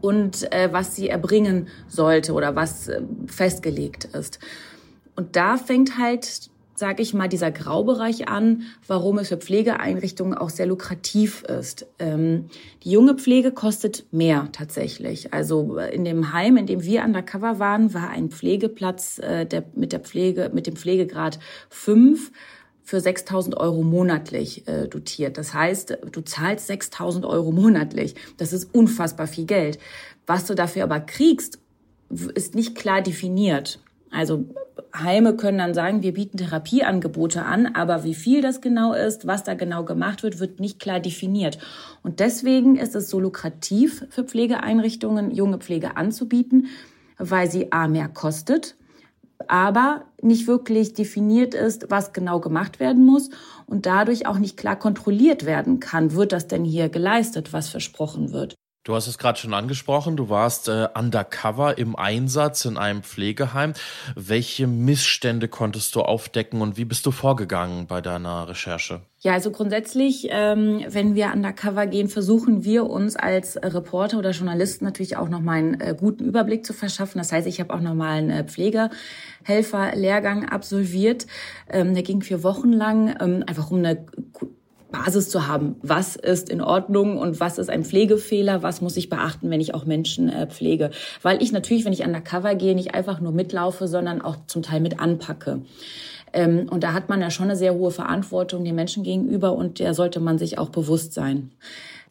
und 0.00 0.52
äh, 0.52 0.68
was 0.70 0.94
sie 0.94 1.08
erbringen 1.08 1.68
sollte 1.88 2.34
oder 2.34 2.54
was 2.54 2.88
äh, 2.88 3.00
festgelegt 3.26 4.04
ist. 4.04 4.38
Und 5.16 5.34
da 5.34 5.56
fängt 5.56 5.98
halt 5.98 6.50
sage 6.78 7.02
ich 7.02 7.14
mal, 7.14 7.28
dieser 7.28 7.50
Graubereich 7.50 8.28
an, 8.28 8.62
warum 8.86 9.18
es 9.18 9.28
für 9.28 9.36
Pflegeeinrichtungen 9.36 10.36
auch 10.36 10.50
sehr 10.50 10.66
lukrativ 10.66 11.42
ist. 11.42 11.86
Ähm, 11.98 12.46
die 12.84 12.90
junge 12.90 13.14
Pflege 13.14 13.52
kostet 13.52 14.06
mehr 14.12 14.48
tatsächlich. 14.52 15.34
Also 15.34 15.78
äh, 15.78 15.94
in 15.94 16.04
dem 16.04 16.32
Heim, 16.32 16.56
in 16.56 16.66
dem 16.66 16.82
wir 16.82 17.04
undercover 17.04 17.58
waren, 17.58 17.94
war 17.94 18.10
ein 18.10 18.30
Pflegeplatz 18.30 19.18
äh, 19.18 19.44
der, 19.46 19.64
mit 19.74 19.92
der 19.92 20.00
Pflege, 20.00 20.50
mit 20.52 20.66
dem 20.66 20.76
Pflegegrad 20.76 21.38
5 21.70 22.30
für 22.82 22.98
6.000 22.98 23.56
Euro 23.58 23.82
monatlich 23.82 24.66
äh, 24.66 24.88
dotiert. 24.88 25.36
Das 25.36 25.52
heißt, 25.52 25.98
du 26.10 26.20
zahlst 26.22 26.70
6.000 26.70 27.28
Euro 27.28 27.52
monatlich. 27.52 28.14
Das 28.38 28.54
ist 28.54 28.74
unfassbar 28.74 29.26
viel 29.26 29.44
Geld. 29.44 29.78
Was 30.26 30.46
du 30.46 30.54
dafür 30.54 30.84
aber 30.84 31.00
kriegst, 31.00 31.58
ist 32.34 32.54
nicht 32.54 32.74
klar 32.74 33.02
definiert. 33.02 33.80
Also 34.10 34.46
Heime 34.96 35.36
können 35.36 35.58
dann 35.58 35.74
sagen, 35.74 36.02
wir 36.02 36.14
bieten 36.14 36.38
Therapieangebote 36.38 37.44
an, 37.44 37.66
aber 37.66 38.04
wie 38.04 38.14
viel 38.14 38.40
das 38.40 38.60
genau 38.60 38.94
ist, 38.94 39.26
was 39.26 39.44
da 39.44 39.54
genau 39.54 39.84
gemacht 39.84 40.22
wird, 40.22 40.40
wird 40.40 40.60
nicht 40.60 40.80
klar 40.80 41.00
definiert. 41.00 41.58
Und 42.02 42.20
deswegen 42.20 42.76
ist 42.76 42.94
es 42.94 43.10
so 43.10 43.20
lukrativ 43.20 44.06
für 44.10 44.24
Pflegeeinrichtungen, 44.24 45.30
junge 45.30 45.58
Pflege 45.58 45.96
anzubieten, 45.96 46.68
weil 47.18 47.50
sie 47.50 47.72
A 47.72 47.88
mehr 47.88 48.08
kostet, 48.08 48.76
aber 49.46 50.04
nicht 50.22 50.46
wirklich 50.46 50.94
definiert 50.94 51.54
ist, 51.54 51.90
was 51.90 52.12
genau 52.12 52.40
gemacht 52.40 52.80
werden 52.80 53.04
muss 53.04 53.30
und 53.66 53.86
dadurch 53.86 54.26
auch 54.26 54.38
nicht 54.38 54.56
klar 54.56 54.76
kontrolliert 54.76 55.44
werden 55.46 55.80
kann, 55.80 56.12
wird 56.12 56.32
das 56.32 56.48
denn 56.48 56.64
hier 56.64 56.88
geleistet, 56.88 57.52
was 57.52 57.68
versprochen 57.68 58.32
wird. 58.32 58.54
Du 58.88 58.94
hast 58.94 59.06
es 59.06 59.18
gerade 59.18 59.38
schon 59.38 59.52
angesprochen, 59.52 60.16
du 60.16 60.30
warst 60.30 60.70
äh, 60.70 60.88
undercover 60.94 61.76
im 61.76 61.94
Einsatz 61.94 62.64
in 62.64 62.78
einem 62.78 63.02
Pflegeheim. 63.02 63.74
Welche 64.14 64.66
Missstände 64.66 65.46
konntest 65.46 65.94
du 65.94 66.00
aufdecken 66.00 66.62
und 66.62 66.78
wie 66.78 66.86
bist 66.86 67.04
du 67.04 67.10
vorgegangen 67.10 67.86
bei 67.86 68.00
deiner 68.00 68.48
Recherche? 68.48 69.02
Ja, 69.20 69.34
also 69.34 69.50
grundsätzlich, 69.50 70.28
ähm, 70.30 70.86
wenn 70.88 71.14
wir 71.14 71.34
undercover 71.34 71.86
gehen, 71.86 72.08
versuchen 72.08 72.64
wir 72.64 72.88
uns 72.88 73.14
als 73.14 73.58
Reporter 73.62 74.16
oder 74.16 74.30
Journalisten 74.30 74.86
natürlich 74.86 75.18
auch 75.18 75.28
nochmal 75.28 75.58
einen 75.58 75.78
äh, 75.82 75.94
guten 75.94 76.24
Überblick 76.24 76.64
zu 76.64 76.72
verschaffen. 76.72 77.18
Das 77.18 77.30
heißt, 77.30 77.46
ich 77.46 77.60
habe 77.60 77.74
auch 77.74 77.82
nochmal 77.82 78.16
einen 78.16 78.30
äh, 78.30 78.44
Pflegehelfer-Lehrgang 78.44 80.48
absolviert. 80.48 81.26
Ähm, 81.68 81.92
der 81.92 82.04
ging 82.04 82.22
vier 82.22 82.42
Wochen 82.42 82.72
lang, 82.72 83.14
ähm, 83.20 83.44
einfach 83.46 83.70
um 83.70 83.80
eine 83.80 84.06
Basis 84.90 85.28
zu 85.28 85.46
haben. 85.46 85.76
Was 85.82 86.16
ist 86.16 86.48
in 86.48 86.60
Ordnung 86.60 87.18
und 87.18 87.40
was 87.40 87.58
ist 87.58 87.68
ein 87.68 87.84
Pflegefehler? 87.84 88.62
Was 88.62 88.80
muss 88.80 88.96
ich 88.96 89.08
beachten, 89.08 89.50
wenn 89.50 89.60
ich 89.60 89.74
auch 89.74 89.84
Menschen 89.84 90.28
äh, 90.28 90.46
pflege? 90.46 90.90
Weil 91.22 91.42
ich 91.42 91.52
natürlich, 91.52 91.84
wenn 91.84 91.92
ich 91.92 92.04
undercover 92.04 92.54
gehe, 92.54 92.74
nicht 92.74 92.94
einfach 92.94 93.20
nur 93.20 93.32
mitlaufe, 93.32 93.86
sondern 93.86 94.22
auch 94.22 94.36
zum 94.46 94.62
Teil 94.62 94.80
mit 94.80 95.00
anpacke. 95.00 95.62
Ähm, 96.32 96.66
und 96.70 96.84
da 96.84 96.92
hat 96.92 97.08
man 97.08 97.20
ja 97.20 97.30
schon 97.30 97.46
eine 97.46 97.56
sehr 97.56 97.74
hohe 97.74 97.90
Verantwortung 97.90 98.64
den 98.64 98.74
Menschen 98.74 99.02
gegenüber 99.02 99.52
und 99.52 99.78
der 99.78 99.94
sollte 99.94 100.20
man 100.20 100.38
sich 100.38 100.58
auch 100.58 100.70
bewusst 100.70 101.12
sein. 101.12 101.50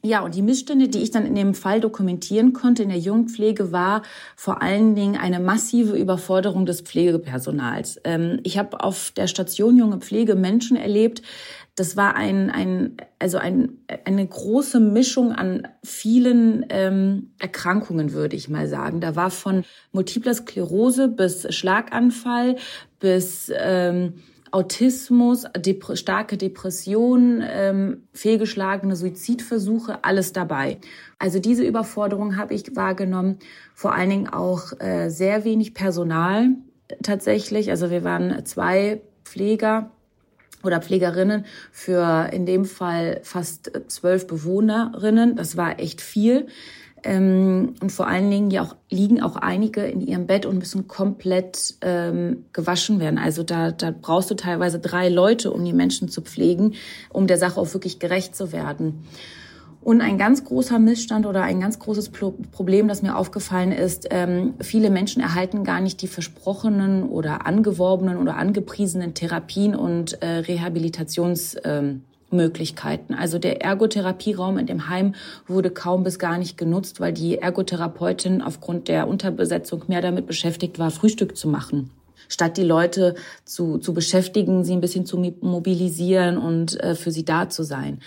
Ja, 0.03 0.21
und 0.21 0.35
die 0.35 0.43
Missstände, 0.43 0.87
die 0.89 0.99
ich 0.99 1.11
dann 1.11 1.25
in 1.25 1.33
dem 1.33 1.55
Fall 1.55 1.81
dokumentieren 1.81 2.53
konnte 2.53 2.83
in 2.83 2.89
der 2.89 2.99
Jungpflege, 2.99 3.71
war 3.71 4.03
vor 4.35 4.61
allen 4.61 4.95
Dingen 4.95 5.17
eine 5.17 5.39
massive 5.39 5.97
Überforderung 5.97 6.65
des 6.65 6.81
Pflegepersonals. 6.81 7.99
Ähm, 8.03 8.39
ich 8.43 8.57
habe 8.57 8.83
auf 8.83 9.11
der 9.15 9.27
Station 9.27 9.77
Junge 9.77 9.97
Pflege 9.97 10.35
Menschen 10.35 10.77
erlebt, 10.77 11.23
das 11.77 11.95
war 11.95 12.15
ein, 12.15 12.49
ein, 12.49 12.97
also 13.19 13.37
ein, 13.37 13.77
eine 14.03 14.25
große 14.25 14.79
Mischung 14.79 15.31
an 15.31 15.67
vielen 15.83 16.65
ähm, 16.69 17.29
Erkrankungen, 17.37 18.13
würde 18.13 18.35
ich 18.35 18.49
mal 18.49 18.67
sagen. 18.67 18.99
Da 18.99 19.15
war 19.15 19.29
von 19.29 19.63
multipler 19.91 20.33
Sklerose 20.33 21.07
bis 21.07 21.53
Schlaganfall 21.53 22.55
bis 22.99 23.51
ähm, 23.55 24.15
Autismus, 24.49 25.45
Dep 25.55 25.95
starke 25.95 26.35
Depressionen, 26.35 27.43
ähm, 27.47 28.07
fehlgeschlagene 28.11 28.95
Suizidversuche, 28.95 30.03
alles 30.03 30.33
dabei. 30.33 30.79
Also 31.19 31.37
diese 31.37 31.63
Überforderung 31.63 32.37
habe 32.37 32.55
ich 32.55 32.75
wahrgenommen. 32.75 33.37
Vor 33.75 33.93
allen 33.93 34.09
Dingen 34.09 34.29
auch 34.29 34.73
äh, 34.79 35.09
sehr 35.09 35.43
wenig 35.43 35.75
Personal 35.75 36.55
tatsächlich. 37.03 37.69
Also 37.69 37.91
wir 37.91 38.03
waren 38.03 38.43
zwei 38.45 39.01
Pfleger 39.23 39.91
oder 40.67 40.81
Pflegerinnen 40.81 41.45
für 41.71 42.29
in 42.31 42.45
dem 42.45 42.65
Fall 42.65 43.19
fast 43.23 43.71
zwölf 43.87 44.27
Bewohnerinnen. 44.27 45.35
Das 45.35 45.57
war 45.57 45.79
echt 45.79 46.01
viel. 46.01 46.47
Ähm, 47.03 47.75
und 47.79 47.91
vor 47.91 48.07
allen 48.07 48.29
Dingen 48.29 48.51
ja 48.51 48.63
auch, 48.63 48.75
liegen 48.89 49.21
auch 49.21 49.35
einige 49.35 49.85
in 49.85 50.01
ihrem 50.01 50.27
Bett 50.27 50.45
und 50.45 50.57
müssen 50.57 50.87
komplett 50.87 51.75
ähm, 51.81 52.45
gewaschen 52.53 52.99
werden. 52.99 53.19
Also 53.19 53.43
da, 53.43 53.71
da 53.71 53.91
brauchst 53.91 54.31
du 54.31 54.35
teilweise 54.35 54.79
drei 54.79 55.09
Leute, 55.09 55.51
um 55.51 55.63
die 55.63 55.73
Menschen 55.73 56.09
zu 56.09 56.21
pflegen, 56.21 56.73
um 57.09 57.27
der 57.27 57.37
Sache 57.37 57.59
auch 57.59 57.73
wirklich 57.73 57.99
gerecht 57.99 58.35
zu 58.35 58.51
werden. 58.51 59.05
Und 59.87 60.01
ein 60.01 60.17
ganz 60.17 60.43
großer 60.43 60.79
Missstand 60.79 61.25
oder 61.25 61.43
ein 61.43 61.61
ganz 61.61 61.79
großes 61.79 62.09
Problem, 62.09 62.89
das 62.89 63.03
mir 63.03 63.15
aufgefallen 63.15 63.71
ist, 63.71 64.09
ähm, 64.11 64.55
viele 64.59 64.89
Menschen 64.89 65.21
erhalten 65.21 65.63
gar 65.63 65.79
nicht 65.79 66.01
die 66.01 66.09
versprochenen 66.09 67.03
oder 67.03 67.47
angeworbenen 67.47 68.17
oder 68.17 68.35
angepriesenen 68.35 69.13
Therapien 69.13 69.75
und 69.75 70.21
äh, 70.21 70.39
Rehabilitationsmöglichkeiten. 70.39 73.15
Also 73.15 73.39
der 73.39 73.61
Ergotherapieraum 73.61 74.57
in 74.57 74.65
dem 74.65 74.89
Heim 74.89 75.15
wurde 75.47 75.69
kaum 75.69 76.03
bis 76.03 76.19
gar 76.19 76.37
nicht 76.37 76.57
genutzt, 76.57 76.99
weil 76.99 77.13
die 77.13 77.37
Ergotherapeutin 77.37 78.41
aufgrund 78.41 78.89
der 78.89 79.07
Unterbesetzung 79.07 79.83
mehr 79.87 80.01
damit 80.01 80.27
beschäftigt 80.27 80.79
war, 80.79 80.91
Frühstück 80.91 81.37
zu 81.37 81.47
machen 81.47 81.91
statt 82.29 82.57
die 82.57 82.63
Leute 82.63 83.15
zu, 83.45 83.77
zu 83.77 83.93
beschäftigen, 83.93 84.65
sie 84.65 84.73
ein 84.73 84.81
bisschen 84.81 85.05
zu 85.05 85.17
mobilisieren 85.39 86.37
und 86.37 86.77
äh, 86.83 86.93
für 86.93 87.09
sie 87.09 87.23
da 87.23 87.47
zu 87.47 87.63
sein. 87.63 88.01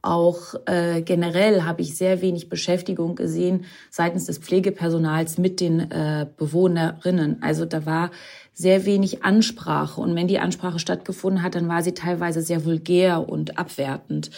Auch 0.00 0.54
äh, 0.66 1.02
generell 1.02 1.64
habe 1.64 1.82
ich 1.82 1.96
sehr 1.96 2.20
wenig 2.20 2.48
Beschäftigung 2.48 3.16
gesehen 3.16 3.64
seitens 3.90 4.26
des 4.26 4.38
Pflegepersonals 4.38 5.38
mit 5.38 5.60
den 5.60 5.90
äh, 5.90 6.26
Bewohnerinnen. 6.36 7.42
Also 7.42 7.64
da 7.64 7.84
war 7.84 8.10
sehr 8.52 8.86
wenig 8.86 9.24
Ansprache. 9.24 10.00
Und 10.00 10.14
wenn 10.14 10.28
die 10.28 10.38
Ansprache 10.38 10.78
stattgefunden 10.78 11.42
hat, 11.42 11.54
dann 11.56 11.68
war 11.68 11.82
sie 11.82 11.92
teilweise 11.92 12.42
sehr 12.42 12.64
vulgär 12.64 13.28
und 13.28 13.58
abwertend. 13.58 14.30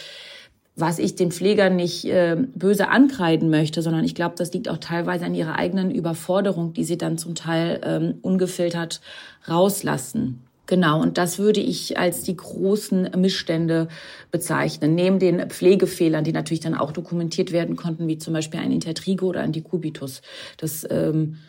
Was 0.75 0.99
ich 0.99 1.15
den 1.15 1.31
Pflegern 1.31 1.75
nicht 1.75 2.05
äh, 2.05 2.37
böse 2.55 2.89
ankreiden 2.89 3.49
möchte, 3.49 3.81
sondern 3.81 4.03
ich 4.03 4.15
glaube, 4.15 4.35
das 4.37 4.53
liegt 4.53 4.69
auch 4.69 4.77
teilweise 4.77 5.25
an 5.25 5.35
ihrer 5.35 5.57
eigenen 5.57 5.91
Überforderung, 5.91 6.73
die 6.73 6.85
sie 6.85 6.97
dann 6.97 7.17
zum 7.17 7.35
Teil 7.35 7.81
ähm, 7.83 8.15
ungefiltert 8.21 9.01
rauslassen. 9.47 10.43
Genau, 10.67 11.01
und 11.01 11.17
das 11.17 11.39
würde 11.39 11.59
ich 11.59 11.97
als 11.97 12.23
die 12.23 12.35
großen 12.35 13.11
Missstände 13.17 13.87
bezeichnen. 14.31 14.95
Neben 14.95 15.19
den 15.19 15.49
Pflegefehlern, 15.49 16.23
die 16.23 16.31
natürlich 16.31 16.61
dann 16.61 16.75
auch 16.75 16.91
dokumentiert 16.91 17.51
werden 17.51 17.75
konnten, 17.75 18.07
wie 18.07 18.17
zum 18.17 18.33
Beispiel 18.33 18.59
ein 18.59 18.71
Intertrigo 18.71 19.27
oder 19.27 19.41
ein 19.41 19.51
Decubitus. 19.51 20.21
Das 20.57 20.87
ähm, 20.89 21.39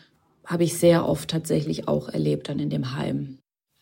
habe 0.45 0.63
ich 0.63 0.77
sehr 0.77 1.07
oft 1.07 1.29
tatsächlich 1.29 1.87
auch 1.87 2.09
erlebt 2.09 2.49
dann 2.49 2.59
in 2.59 2.69
dem 2.69 2.95
Heim. 2.95 3.37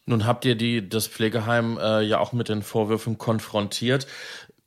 Nun 0.06 0.26
habt 0.26 0.46
ihr 0.46 0.56
die, 0.56 0.88
das 0.88 1.08
Pflegeheim 1.08 1.78
äh, 1.82 2.02
ja 2.02 2.20
auch 2.20 2.34
mit 2.34 2.50
den 2.50 2.63
Vorwürfen 2.63 3.17
konfrontiert. 3.17 4.08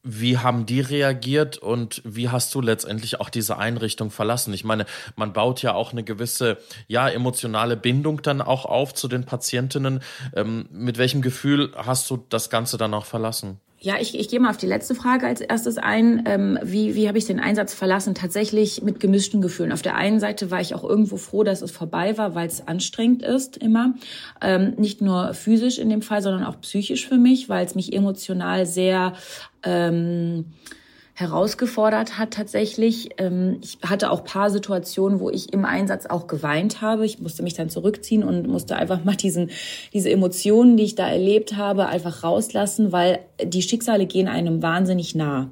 Wie 0.06 0.36
haben 0.36 0.66
die 0.66 0.82
reagiert 0.82 1.56
und 1.56 2.02
wie 2.04 2.28
hast 2.28 2.54
du 2.54 2.60
letztendlich 2.60 3.20
auch 3.20 3.30
diese 3.30 3.56
Einrichtung 3.56 4.10
verlassen? 4.10 4.52
Ich 4.52 4.62
meine, 4.62 4.84
man 5.16 5.32
baut 5.32 5.62
ja 5.62 5.72
auch 5.72 5.92
eine 5.92 6.04
gewisse, 6.04 6.58
ja, 6.88 7.08
emotionale 7.08 7.76
Bindung 7.76 8.20
dann 8.20 8.42
auch 8.42 8.66
auf 8.66 8.92
zu 8.92 9.08
den 9.08 9.24
Patientinnen. 9.24 10.00
Ähm, 10.36 10.66
mit 10.70 10.98
welchem 10.98 11.22
Gefühl 11.22 11.72
hast 11.74 12.10
du 12.10 12.22
das 12.28 12.50
Ganze 12.50 12.76
dann 12.76 12.92
auch 12.92 13.06
verlassen? 13.06 13.60
Ja, 13.80 13.96
ich, 14.00 14.18
ich 14.18 14.30
gehe 14.30 14.40
mal 14.40 14.48
auf 14.48 14.56
die 14.56 14.66
letzte 14.66 14.94
Frage 14.94 15.26
als 15.26 15.42
erstes 15.42 15.76
ein. 15.76 16.24
Ähm, 16.26 16.58
wie 16.62 16.94
wie 16.94 17.06
habe 17.06 17.18
ich 17.18 17.26
den 17.26 17.38
Einsatz 17.38 17.74
verlassen? 17.74 18.14
Tatsächlich 18.14 18.82
mit 18.82 18.98
gemischten 18.98 19.42
Gefühlen. 19.42 19.72
Auf 19.72 19.82
der 19.82 19.94
einen 19.94 20.20
Seite 20.20 20.50
war 20.50 20.62
ich 20.62 20.74
auch 20.74 20.84
irgendwo 20.84 21.18
froh, 21.18 21.44
dass 21.44 21.60
es 21.60 21.70
vorbei 21.70 22.16
war, 22.16 22.34
weil 22.34 22.46
es 22.46 22.66
anstrengend 22.66 23.22
ist 23.22 23.58
immer. 23.58 23.92
Ähm, 24.40 24.72
nicht 24.78 25.02
nur 25.02 25.34
physisch 25.34 25.78
in 25.78 25.90
dem 25.90 26.00
Fall, 26.00 26.22
sondern 26.22 26.44
auch 26.44 26.58
psychisch 26.62 27.06
für 27.06 27.18
mich, 27.18 27.50
weil 27.50 27.66
es 27.66 27.74
mich 27.74 27.92
emotional 27.92 28.64
sehr... 28.64 29.12
Ähm, 29.64 30.46
herausgefordert 31.14 32.18
hat 32.18 32.32
tatsächlich. 32.32 33.10
Ähm, 33.18 33.58
ich 33.62 33.78
hatte 33.88 34.10
auch 34.10 34.24
paar 34.24 34.50
Situationen, 34.50 35.20
wo 35.20 35.30
ich 35.30 35.52
im 35.52 35.64
Einsatz 35.64 36.06
auch 36.06 36.26
geweint 36.26 36.82
habe. 36.82 37.06
Ich 37.06 37.20
musste 37.20 37.44
mich 37.44 37.54
dann 37.54 37.70
zurückziehen 37.70 38.24
und 38.24 38.48
musste 38.48 38.76
einfach 38.76 39.04
mal 39.04 39.14
diesen, 39.14 39.50
diese 39.92 40.10
Emotionen, 40.10 40.76
die 40.76 40.82
ich 40.82 40.96
da 40.96 41.08
erlebt 41.08 41.56
habe, 41.56 41.86
einfach 41.86 42.24
rauslassen, 42.24 42.90
weil 42.90 43.20
die 43.42 43.62
Schicksale 43.62 44.06
gehen 44.06 44.26
einem 44.26 44.60
wahnsinnig 44.60 45.14
nah. 45.14 45.50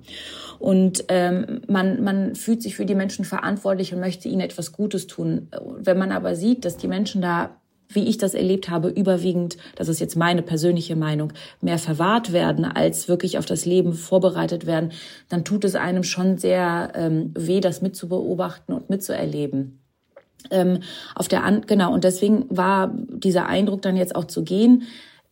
Und 0.59 1.05
ähm, 1.09 1.63
man, 1.69 2.03
man 2.03 2.35
fühlt 2.35 2.63
sich 2.63 2.77
für 2.77 2.87
die 2.87 2.95
Menschen 2.95 3.25
verantwortlich 3.25 3.95
und 3.95 4.01
möchte 4.01 4.29
ihnen 4.29 4.41
etwas 4.41 4.73
Gutes 4.73 5.07
tun. 5.07 5.49
Wenn 5.79 5.99
man 5.99 6.13
aber 6.13 6.37
sieht, 6.37 6.65
dass 6.65 6.77
die 6.77 6.89
Menschen 6.89 7.23
da 7.23 7.51
wie 7.95 8.09
ich 8.09 8.19
das 8.19 8.35
erlebt 8.35 8.69
habe, 8.69 8.89
überwiegend, 8.89 9.57
das 9.77 9.89
ist 9.89 10.01
jetzt 10.01 10.17
meine 10.17 10.43
persönliche 10.43 10.97
Meinung, 10.97 11.33
mehr 11.61 11.79
verwahrt 11.79 12.33
werden, 12.33 12.65
als 12.65 13.09
wirklich 13.09 13.39
auf 13.39 13.47
das 13.47 13.65
Leben 13.65 13.95
vorbereitet 13.95 14.67
werden, 14.67 14.93
dann 15.29 15.45
tut 15.45 15.65
es 15.65 15.75
einem 15.75 16.05
schon 16.05 16.39
sehr 16.39 16.93
ähm, 16.95 17.33
weh, 17.37 17.61
das 17.61 17.83
mitzubeobachten 17.83 18.75
und 18.75 18.91
mitzuerleben. 18.91 19.79
Ähm, 20.51 20.81
auf 21.15 21.29
der 21.29 21.45
An 21.45 21.63
genau 21.67 21.93
und 21.93 22.05
deswegen 22.05 22.47
war 22.49 22.93
dieser 23.09 23.47
Eindruck 23.47 23.83
dann 23.83 23.97
jetzt 23.97 24.17
auch 24.17 24.25
zu 24.25 24.43
gehen 24.43 24.85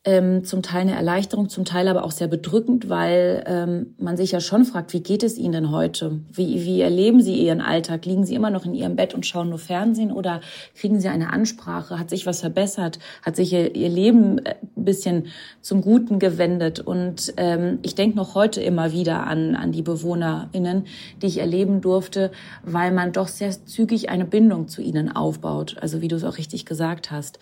ähm, 0.05 0.45
zum 0.45 0.63
Teil 0.63 0.83
eine 0.83 0.95
Erleichterung, 0.95 1.51
zum 1.51 1.67
Teil 1.67 1.87
aber 1.87 2.05
auch 2.05 2.11
sehr 2.11 2.27
bedrückend, 2.27 2.89
weil 2.89 3.45
ähm, 3.47 3.95
man 3.99 4.17
sich 4.17 4.33
ja 4.33 4.41
schon 4.41 4.65
fragt, 4.65 4.95
wie 4.95 5.03
geht 5.03 5.23
es 5.23 5.37
Ihnen 5.37 5.53
denn 5.53 5.71
heute? 5.71 6.21
Wie, 6.33 6.65
wie 6.65 6.81
erleben 6.81 7.21
Sie 7.21 7.35
Ihren 7.35 7.61
Alltag? 7.61 8.07
Liegen 8.07 8.25
Sie 8.25 8.35
immer 8.35 8.49
noch 8.49 8.65
in 8.65 8.73
Ihrem 8.73 8.97
Bett 8.97 9.13
und 9.13 9.27
schauen 9.27 9.51
nur 9.51 9.59
Fernsehen 9.59 10.11
oder 10.11 10.41
kriegen 10.75 11.01
Sie 11.01 11.09
eine 11.09 11.31
Ansprache? 11.35 11.99
Hat 11.99 12.09
sich 12.09 12.25
was 12.25 12.41
verbessert? 12.41 12.99
Hat 13.23 13.37
sich 13.37 13.53
Ihr, 13.53 13.77
Ihr 13.77 13.91
Leben 13.91 14.39
äh, 14.39 14.55
ein 14.75 14.85
bisschen 14.85 15.27
zum 15.61 15.83
Guten 15.83 16.19
gewendet? 16.19 16.81
Und 16.81 17.35
ähm, 17.37 17.79
ich 17.83 17.95
denke 17.95 18.17
noch 18.17 18.35
heute 18.35 18.63
immer 18.63 18.93
wieder 18.93 19.27
an, 19.27 19.55
an 19.55 19.71
die 19.71 19.83
BewohnerInnen, 19.83 20.87
die 21.21 21.27
ich 21.27 21.39
erleben 21.39 21.83
durfte, 21.83 22.31
weil 22.65 22.91
man 22.91 23.13
doch 23.13 23.29
sehr 23.29 23.51
zügig 23.51 24.09
eine 24.09 24.25
Bindung 24.25 24.67
zu 24.67 24.81
ihnen 24.81 25.15
aufbaut. 25.15 25.77
Also 25.83 26.01
wie 26.01 26.09
du 26.09 26.17
es 26.17 26.25
auch 26.25 26.39
richtig 26.39 26.65
gesagt 26.65 27.11
hast. 27.11 27.39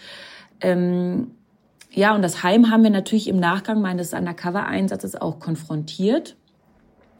Ähm, 0.61 1.29
ja, 1.92 2.14
und 2.14 2.22
das 2.22 2.42
Heim 2.42 2.70
haben 2.70 2.83
wir 2.83 2.90
natürlich 2.90 3.29
im 3.29 3.40
Nachgang 3.40 3.81
meines 3.81 4.12
Undercover-Einsatzes 4.12 5.16
auch 5.16 5.38
konfrontiert. 5.40 6.37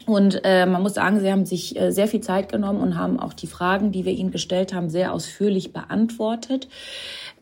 Und 0.05 0.41
äh, 0.43 0.65
man 0.65 0.81
muss 0.81 0.95
sagen, 0.95 1.19
sie 1.19 1.31
haben 1.31 1.45
sich 1.45 1.79
äh, 1.79 1.91
sehr 1.91 2.07
viel 2.07 2.21
Zeit 2.21 2.51
genommen 2.51 2.81
und 2.81 2.97
haben 2.97 3.19
auch 3.19 3.33
die 3.33 3.47
Fragen, 3.47 3.91
die 3.91 4.05
wir 4.05 4.13
ihnen 4.13 4.31
gestellt 4.31 4.73
haben, 4.73 4.89
sehr 4.89 5.13
ausführlich 5.13 5.73
beantwortet. 5.73 6.67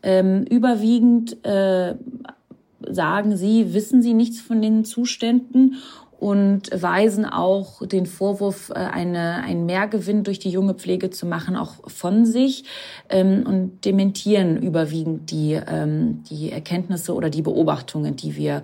Ähm, 0.02 0.44
überwiegend 0.44 1.44
äh, 1.46 1.94
sagen 2.86 3.36
sie, 3.36 3.74
wissen 3.74 4.02
sie 4.02 4.14
nichts 4.14 4.40
von 4.40 4.60
den 4.60 4.84
Zuständen 4.84 5.76
und 6.18 6.70
weisen 6.72 7.24
auch 7.24 7.86
den 7.86 8.06
Vorwurf, 8.06 8.70
äh, 8.70 8.74
eine, 8.74 9.36
einen 9.36 9.66
Mehrgewinn 9.66 10.24
durch 10.24 10.38
die 10.38 10.50
junge 10.50 10.74
Pflege 10.74 11.10
zu 11.10 11.26
machen, 11.26 11.56
auch 11.56 11.74
von 11.88 12.26
sich 12.26 12.64
ähm, 13.08 13.44
und 13.46 13.84
dementieren 13.84 14.60
überwiegend 14.60 15.30
die, 15.30 15.52
ähm, 15.52 16.24
die 16.28 16.50
Erkenntnisse 16.50 17.14
oder 17.14 17.30
die 17.30 17.42
Beobachtungen, 17.42 18.16
die 18.16 18.36
wir 18.36 18.62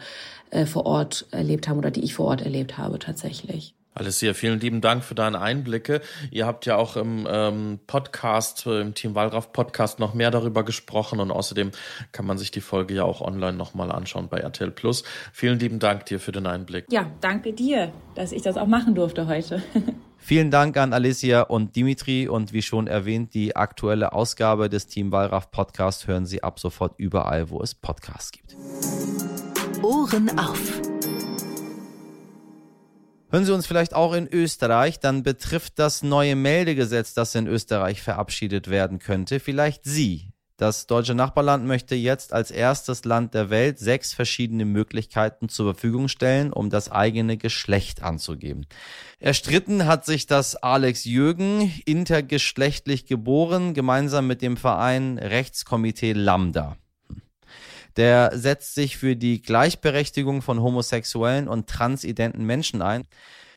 äh, 0.51 0.67
vor 0.67 0.87
Ort 0.87 1.27
erlebt 1.31 1.69
haben 1.69 1.79
oder 1.79 1.93
die 1.93 2.03
ich 2.03 2.15
vor 2.15 2.27
Ort 2.27 2.43
erlebt 2.43 2.77
habe 2.77 2.99
tatsächlich. 2.99 3.75
Alessia, 3.95 4.35
vielen 4.35 4.59
lieben 4.59 4.81
Dank 4.81 5.05
für 5.05 5.15
deine 5.15 5.41
Einblicke. 5.41 6.01
Ihr 6.33 6.47
habt 6.47 6.67
ja 6.67 6.77
auch 6.77 6.97
im 6.97 7.29
ähm, 7.31 7.79
Podcast, 7.87 8.67
äh, 8.67 8.81
im 8.81 8.95
Team 8.95 9.15
Wallraff 9.15 9.53
Podcast 9.53 10.01
noch 10.01 10.15
mehr 10.15 10.33
darüber 10.33 10.65
gesprochen 10.65 11.21
und 11.21 11.31
außerdem 11.31 11.71
kann 12.11 12.27
man 12.27 12.37
sich 12.37 12.51
die 12.51 12.61
Folge 12.61 12.95
ja 12.95 13.05
auch 13.05 13.21
online 13.21 13.57
nochmal 13.57 13.93
anschauen 13.93 14.29
bei 14.29 14.39
RTL 14.39 14.73
Plus. 14.73 15.05
Vielen 15.33 15.61
lieben 15.61 15.79
Dank 15.79 16.07
dir 16.07 16.19
für 16.19 16.33
den 16.33 16.47
Einblick. 16.47 16.87
Ja, 16.91 17.07
danke 17.21 17.53
dir, 17.53 17.93
dass 18.17 18.33
ich 18.33 18.43
das 18.43 18.57
auch 18.57 18.67
machen 18.67 18.97
durfte 18.97 19.29
heute. 19.29 19.63
Vielen 20.19 20.51
Dank 20.51 20.79
an 20.79 20.95
Alicia 20.95 21.43
und 21.43 21.77
Dimitri 21.77 22.29
und 22.29 22.55
wie 22.55 22.63
schon 22.63 22.87
erwähnt, 22.87 23.35
die 23.35 23.57
aktuelle 23.57 24.15
Ausgabe 24.15 24.71
des 24.71 24.87
Team 24.87 25.13
Wallraff 25.13 25.51
Podcast 25.51 26.07
hören 26.07 26.25
Sie 26.25 26.43
ab 26.43 26.59
sofort 26.59 26.95
überall, 26.97 27.51
wo 27.51 27.61
es 27.61 27.75
Podcasts 27.75 28.33
gibt. 28.33 28.57
Ohren 29.83 30.39
auf. 30.39 30.94
Hören 33.35 33.47
Sie 33.47 33.53
uns 33.53 33.67
vielleicht 33.67 33.95
auch 33.95 34.13
in 34.13 34.29
Österreich, 34.33 35.01
dann 35.01 35.25
betrifft 35.25 35.81
das 35.81 36.05
neue 36.05 36.37
Meldegesetz, 36.37 37.15
das 37.15 37.35
in 37.35 37.49
Österreich 37.49 38.01
verabschiedet 38.01 38.71
werden 38.71 39.01
könnte, 39.01 39.41
vielleicht 39.41 39.83
Sie. 39.83 40.31
Das 40.57 40.87
deutsche 40.87 41.17
Nachbarland 41.17 41.67
möchte 41.67 41.97
jetzt 41.97 42.33
als 42.33 42.53
erstes 42.53 43.05
Land 43.05 43.35
der 43.35 43.51
Welt 43.51 43.81
sechs 43.81 44.15
verschiedene 44.15 44.65
Möglichkeiten 44.65 45.49
zur 45.49 45.75
Verfügung 45.75 46.07
stellen, 46.07 46.53
um 46.53 46.71
das 46.71 46.93
eigene 46.93 47.37
Geschlecht 47.37 48.05
anzugeben. 48.05 48.67
Erstritten 49.19 49.85
hat 49.85 50.07
sich 50.07 50.29
das 50.29 50.55
Alex 50.55 51.05
Jürgen, 51.05 51.73
intergeschlechtlich 51.87 53.05
geboren, 53.05 53.75
gemeinsam 53.75 54.29
mit 54.29 54.43
dem 54.43 54.57
Verein 54.57 55.19
Rechtskomitee 55.19 56.13
Lambda. 56.13 56.77
Der 57.97 58.31
setzt 58.35 58.75
sich 58.75 58.97
für 58.97 59.17
die 59.17 59.43
Gleichberechtigung 59.43 60.43
von 60.43 60.61
homosexuellen 60.61 61.49
und 61.49 61.69
transidenten 61.69 62.45
Menschen 62.45 62.83
ein. 62.83 63.07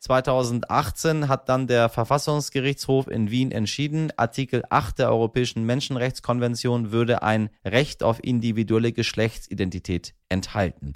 2018 0.00 1.28
hat 1.28 1.48
dann 1.48 1.66
der 1.66 1.88
Verfassungsgerichtshof 1.88 3.08
in 3.08 3.30
Wien 3.30 3.50
entschieden, 3.50 4.12
Artikel 4.16 4.62
8 4.70 5.00
der 5.00 5.10
Europäischen 5.10 5.64
Menschenrechtskonvention 5.64 6.92
würde 6.92 7.22
ein 7.22 7.50
Recht 7.64 8.02
auf 8.02 8.22
individuelle 8.22 8.92
Geschlechtsidentität 8.92 10.14
enthalten. 10.28 10.92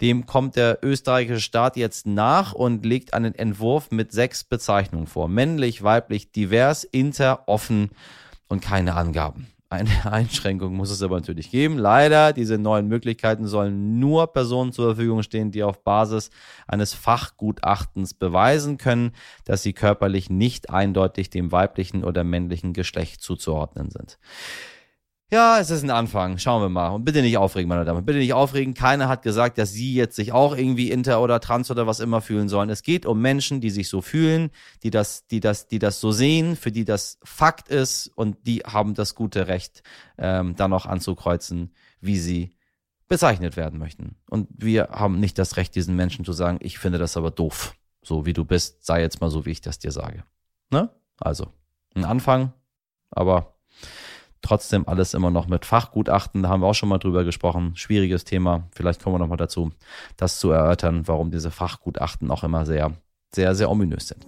Dem 0.00 0.26
kommt 0.26 0.56
der 0.56 0.80
österreichische 0.82 1.40
Staat 1.40 1.76
jetzt 1.76 2.06
nach 2.06 2.52
und 2.52 2.84
legt 2.84 3.14
einen 3.14 3.36
Entwurf 3.36 3.92
mit 3.92 4.10
sechs 4.10 4.42
Bezeichnungen 4.42 5.06
vor. 5.06 5.28
Männlich, 5.28 5.84
weiblich, 5.84 6.32
divers, 6.32 6.82
inter, 6.82 7.44
offen 7.46 7.90
und 8.48 8.60
keine 8.60 8.94
Angaben. 8.94 9.51
Eine 9.72 9.88
Einschränkung 10.12 10.74
muss 10.74 10.90
es 10.90 11.02
aber 11.02 11.16
natürlich 11.16 11.50
geben. 11.50 11.78
Leider, 11.78 12.34
diese 12.34 12.58
neuen 12.58 12.88
Möglichkeiten 12.88 13.46
sollen 13.46 13.98
nur 13.98 14.26
Personen 14.26 14.70
zur 14.70 14.94
Verfügung 14.94 15.22
stehen, 15.22 15.50
die 15.50 15.62
auf 15.62 15.82
Basis 15.82 16.30
eines 16.68 16.92
Fachgutachtens 16.92 18.12
beweisen 18.12 18.76
können, 18.76 19.12
dass 19.46 19.62
sie 19.62 19.72
körperlich 19.72 20.28
nicht 20.28 20.68
eindeutig 20.68 21.30
dem 21.30 21.52
weiblichen 21.52 22.04
oder 22.04 22.22
männlichen 22.22 22.74
Geschlecht 22.74 23.22
zuzuordnen 23.22 23.88
sind. 23.90 24.18
Ja, 25.32 25.58
es 25.58 25.70
ist 25.70 25.82
ein 25.82 25.88
Anfang. 25.88 26.36
Schauen 26.36 26.60
wir 26.60 26.68
mal. 26.68 26.88
Und 26.88 27.06
bitte 27.06 27.22
nicht 27.22 27.38
aufregen, 27.38 27.66
meine 27.66 27.86
Damen. 27.86 28.04
Bitte 28.04 28.18
nicht 28.18 28.34
aufregen. 28.34 28.74
Keiner 28.74 29.08
hat 29.08 29.22
gesagt, 29.22 29.56
dass 29.56 29.72
Sie 29.72 29.94
jetzt 29.94 30.14
sich 30.14 30.30
auch 30.30 30.54
irgendwie 30.54 30.90
inter 30.90 31.22
oder 31.22 31.40
trans 31.40 31.70
oder 31.70 31.86
was 31.86 32.00
immer 32.00 32.20
fühlen 32.20 32.50
sollen. 32.50 32.68
Es 32.68 32.82
geht 32.82 33.06
um 33.06 33.22
Menschen, 33.22 33.62
die 33.62 33.70
sich 33.70 33.88
so 33.88 34.02
fühlen, 34.02 34.50
die 34.82 34.90
das, 34.90 35.26
die 35.28 35.40
das, 35.40 35.68
die 35.68 35.78
das 35.78 36.00
so 36.00 36.12
sehen, 36.12 36.54
für 36.54 36.70
die 36.70 36.84
das 36.84 37.18
Fakt 37.24 37.70
ist 37.70 38.08
und 38.08 38.46
die 38.46 38.58
haben 38.58 38.92
das 38.92 39.14
gute 39.14 39.48
Recht, 39.48 39.82
ähm, 40.18 40.54
dann 40.54 40.74
auch 40.74 40.84
anzukreuzen, 40.84 41.72
wie 42.02 42.18
sie 42.18 42.54
bezeichnet 43.08 43.56
werden 43.56 43.78
möchten. 43.78 44.16
Und 44.28 44.48
wir 44.52 44.90
haben 44.90 45.18
nicht 45.18 45.38
das 45.38 45.56
Recht, 45.56 45.74
diesen 45.74 45.96
Menschen 45.96 46.26
zu 46.26 46.34
sagen, 46.34 46.58
ich 46.60 46.78
finde 46.78 46.98
das 46.98 47.16
aber 47.16 47.30
doof. 47.30 47.74
So 48.02 48.26
wie 48.26 48.34
du 48.34 48.44
bist, 48.44 48.84
sei 48.84 49.00
jetzt 49.00 49.22
mal 49.22 49.30
so, 49.30 49.46
wie 49.46 49.52
ich 49.52 49.62
das 49.62 49.78
dir 49.78 49.92
sage. 49.92 50.24
Ne? 50.70 50.90
Also, 51.18 51.46
ein 51.94 52.04
Anfang, 52.04 52.52
aber 53.10 53.52
Trotzdem 54.42 54.86
alles 54.88 55.14
immer 55.14 55.30
noch 55.30 55.46
mit 55.46 55.64
Fachgutachten, 55.64 56.42
da 56.42 56.48
haben 56.48 56.62
wir 56.62 56.66
auch 56.66 56.74
schon 56.74 56.88
mal 56.88 56.98
drüber 56.98 57.24
gesprochen. 57.24 57.72
Schwieriges 57.76 58.24
Thema. 58.24 58.68
Vielleicht 58.72 59.02
kommen 59.02 59.14
wir 59.14 59.20
noch 59.20 59.28
mal 59.28 59.36
dazu, 59.36 59.70
das 60.16 60.38
zu 60.38 60.50
erörtern, 60.50 61.06
warum 61.06 61.30
diese 61.30 61.50
Fachgutachten 61.50 62.30
auch 62.30 62.42
immer 62.42 62.66
sehr, 62.66 62.92
sehr, 63.34 63.54
sehr 63.54 63.70
ominös 63.70 64.08
sind. 64.08 64.26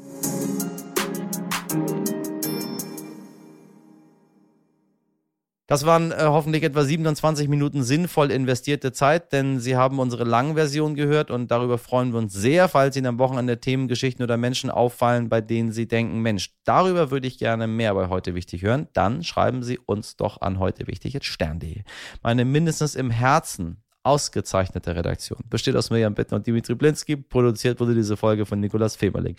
Das 5.66 5.86
waren 5.86 6.12
äh, 6.12 6.16
hoffentlich 6.20 6.62
etwa 6.62 6.84
27 6.84 7.48
Minuten 7.48 7.82
sinnvoll 7.82 8.30
investierte 8.30 8.92
Zeit, 8.92 9.32
denn 9.32 9.60
Sie 9.60 9.76
haben 9.76 9.98
unsere 9.98 10.24
Langversion 10.24 10.94
gehört 10.94 11.30
und 11.30 11.50
darüber 11.50 11.78
freuen 11.78 12.12
wir 12.12 12.18
uns 12.18 12.34
sehr, 12.34 12.68
falls 12.68 12.96
Ihnen 12.96 13.06
am 13.06 13.18
Wochenende 13.18 13.60
Themen, 13.60 13.88
Geschichten 13.88 14.22
oder 14.22 14.36
Menschen 14.36 14.68
auffallen, 14.70 15.30
bei 15.30 15.40
denen 15.40 15.72
Sie 15.72 15.88
denken, 15.88 16.20
Mensch, 16.20 16.50
darüber 16.64 17.10
würde 17.10 17.26
ich 17.26 17.38
gerne 17.38 17.66
mehr 17.66 17.94
bei 17.94 18.08
heute 18.08 18.34
wichtig 18.34 18.60
hören. 18.62 18.88
Dann 18.92 19.24
schreiben 19.24 19.62
Sie 19.62 19.78
uns 19.78 20.16
doch 20.16 20.42
an 20.42 20.58
heute 20.58 20.86
wichtig 20.86 21.14
jetzt 21.14 21.26
stern.de. 21.26 21.82
Meine 22.22 22.44
mindestens 22.44 22.94
im 22.94 23.10
Herzen 23.10 23.82
ausgezeichnete 24.02 24.94
Redaktion 24.94 25.40
besteht 25.48 25.76
aus 25.76 25.88
Mirjam 25.88 26.14
Bittner 26.14 26.36
und 26.36 26.46
Dimitri 26.46 26.74
Blinski. 26.74 27.16
Produziert 27.16 27.80
wurde 27.80 27.94
diese 27.94 28.18
Folge 28.18 28.44
von 28.44 28.60
Nikolas 28.60 28.96
Femerling. 28.96 29.36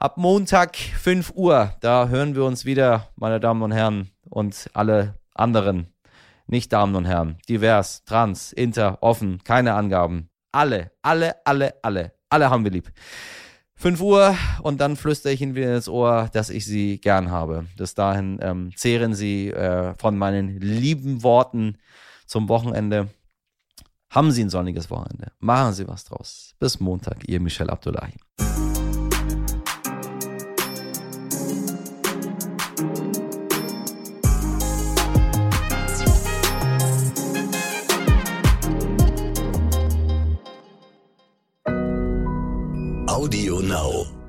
Ab 0.00 0.16
Montag 0.16 0.74
5 0.76 1.34
Uhr, 1.36 1.76
da 1.80 2.08
hören 2.08 2.34
wir 2.34 2.44
uns 2.44 2.64
wieder, 2.64 3.10
meine 3.14 3.38
Damen 3.38 3.62
und 3.62 3.70
Herren, 3.70 4.10
und 4.28 4.68
alle 4.72 5.21
anderen, 5.42 5.92
nicht 6.46 6.72
Damen 6.72 6.94
und 6.94 7.04
Herren, 7.04 7.38
divers, 7.48 8.04
trans, 8.04 8.52
inter, 8.52 8.98
offen, 9.02 9.42
keine 9.44 9.74
Angaben. 9.74 10.30
Alle, 10.52 10.92
alle, 11.02 11.34
alle, 11.44 11.74
alle, 11.82 12.12
alle 12.28 12.50
haben 12.50 12.64
wir 12.64 12.70
lieb. 12.70 12.92
5 13.76 14.00
Uhr 14.00 14.36
und 14.62 14.80
dann 14.80 14.96
flüstere 14.96 15.32
ich 15.32 15.40
Ihnen 15.40 15.56
wieder 15.56 15.74
ins 15.74 15.88
Ohr, 15.88 16.28
dass 16.32 16.50
ich 16.50 16.64
Sie 16.64 17.00
gern 17.00 17.32
habe. 17.32 17.66
Bis 17.76 17.94
dahin 17.94 18.38
ähm, 18.40 18.70
zehren 18.76 19.14
Sie 19.14 19.48
äh, 19.48 19.94
von 19.98 20.16
meinen 20.16 20.60
lieben 20.60 21.24
Worten 21.24 21.78
zum 22.26 22.48
Wochenende. 22.48 23.08
Haben 24.10 24.30
Sie 24.30 24.44
ein 24.44 24.50
sonniges 24.50 24.88
Wochenende. 24.90 25.32
Machen 25.40 25.72
Sie 25.72 25.88
was 25.88 26.04
draus. 26.04 26.54
Bis 26.60 26.78
Montag, 26.78 27.28
Ihr 27.28 27.40
Michel 27.40 27.70
Abdullahi. 27.70 28.12
Now. 43.72 44.21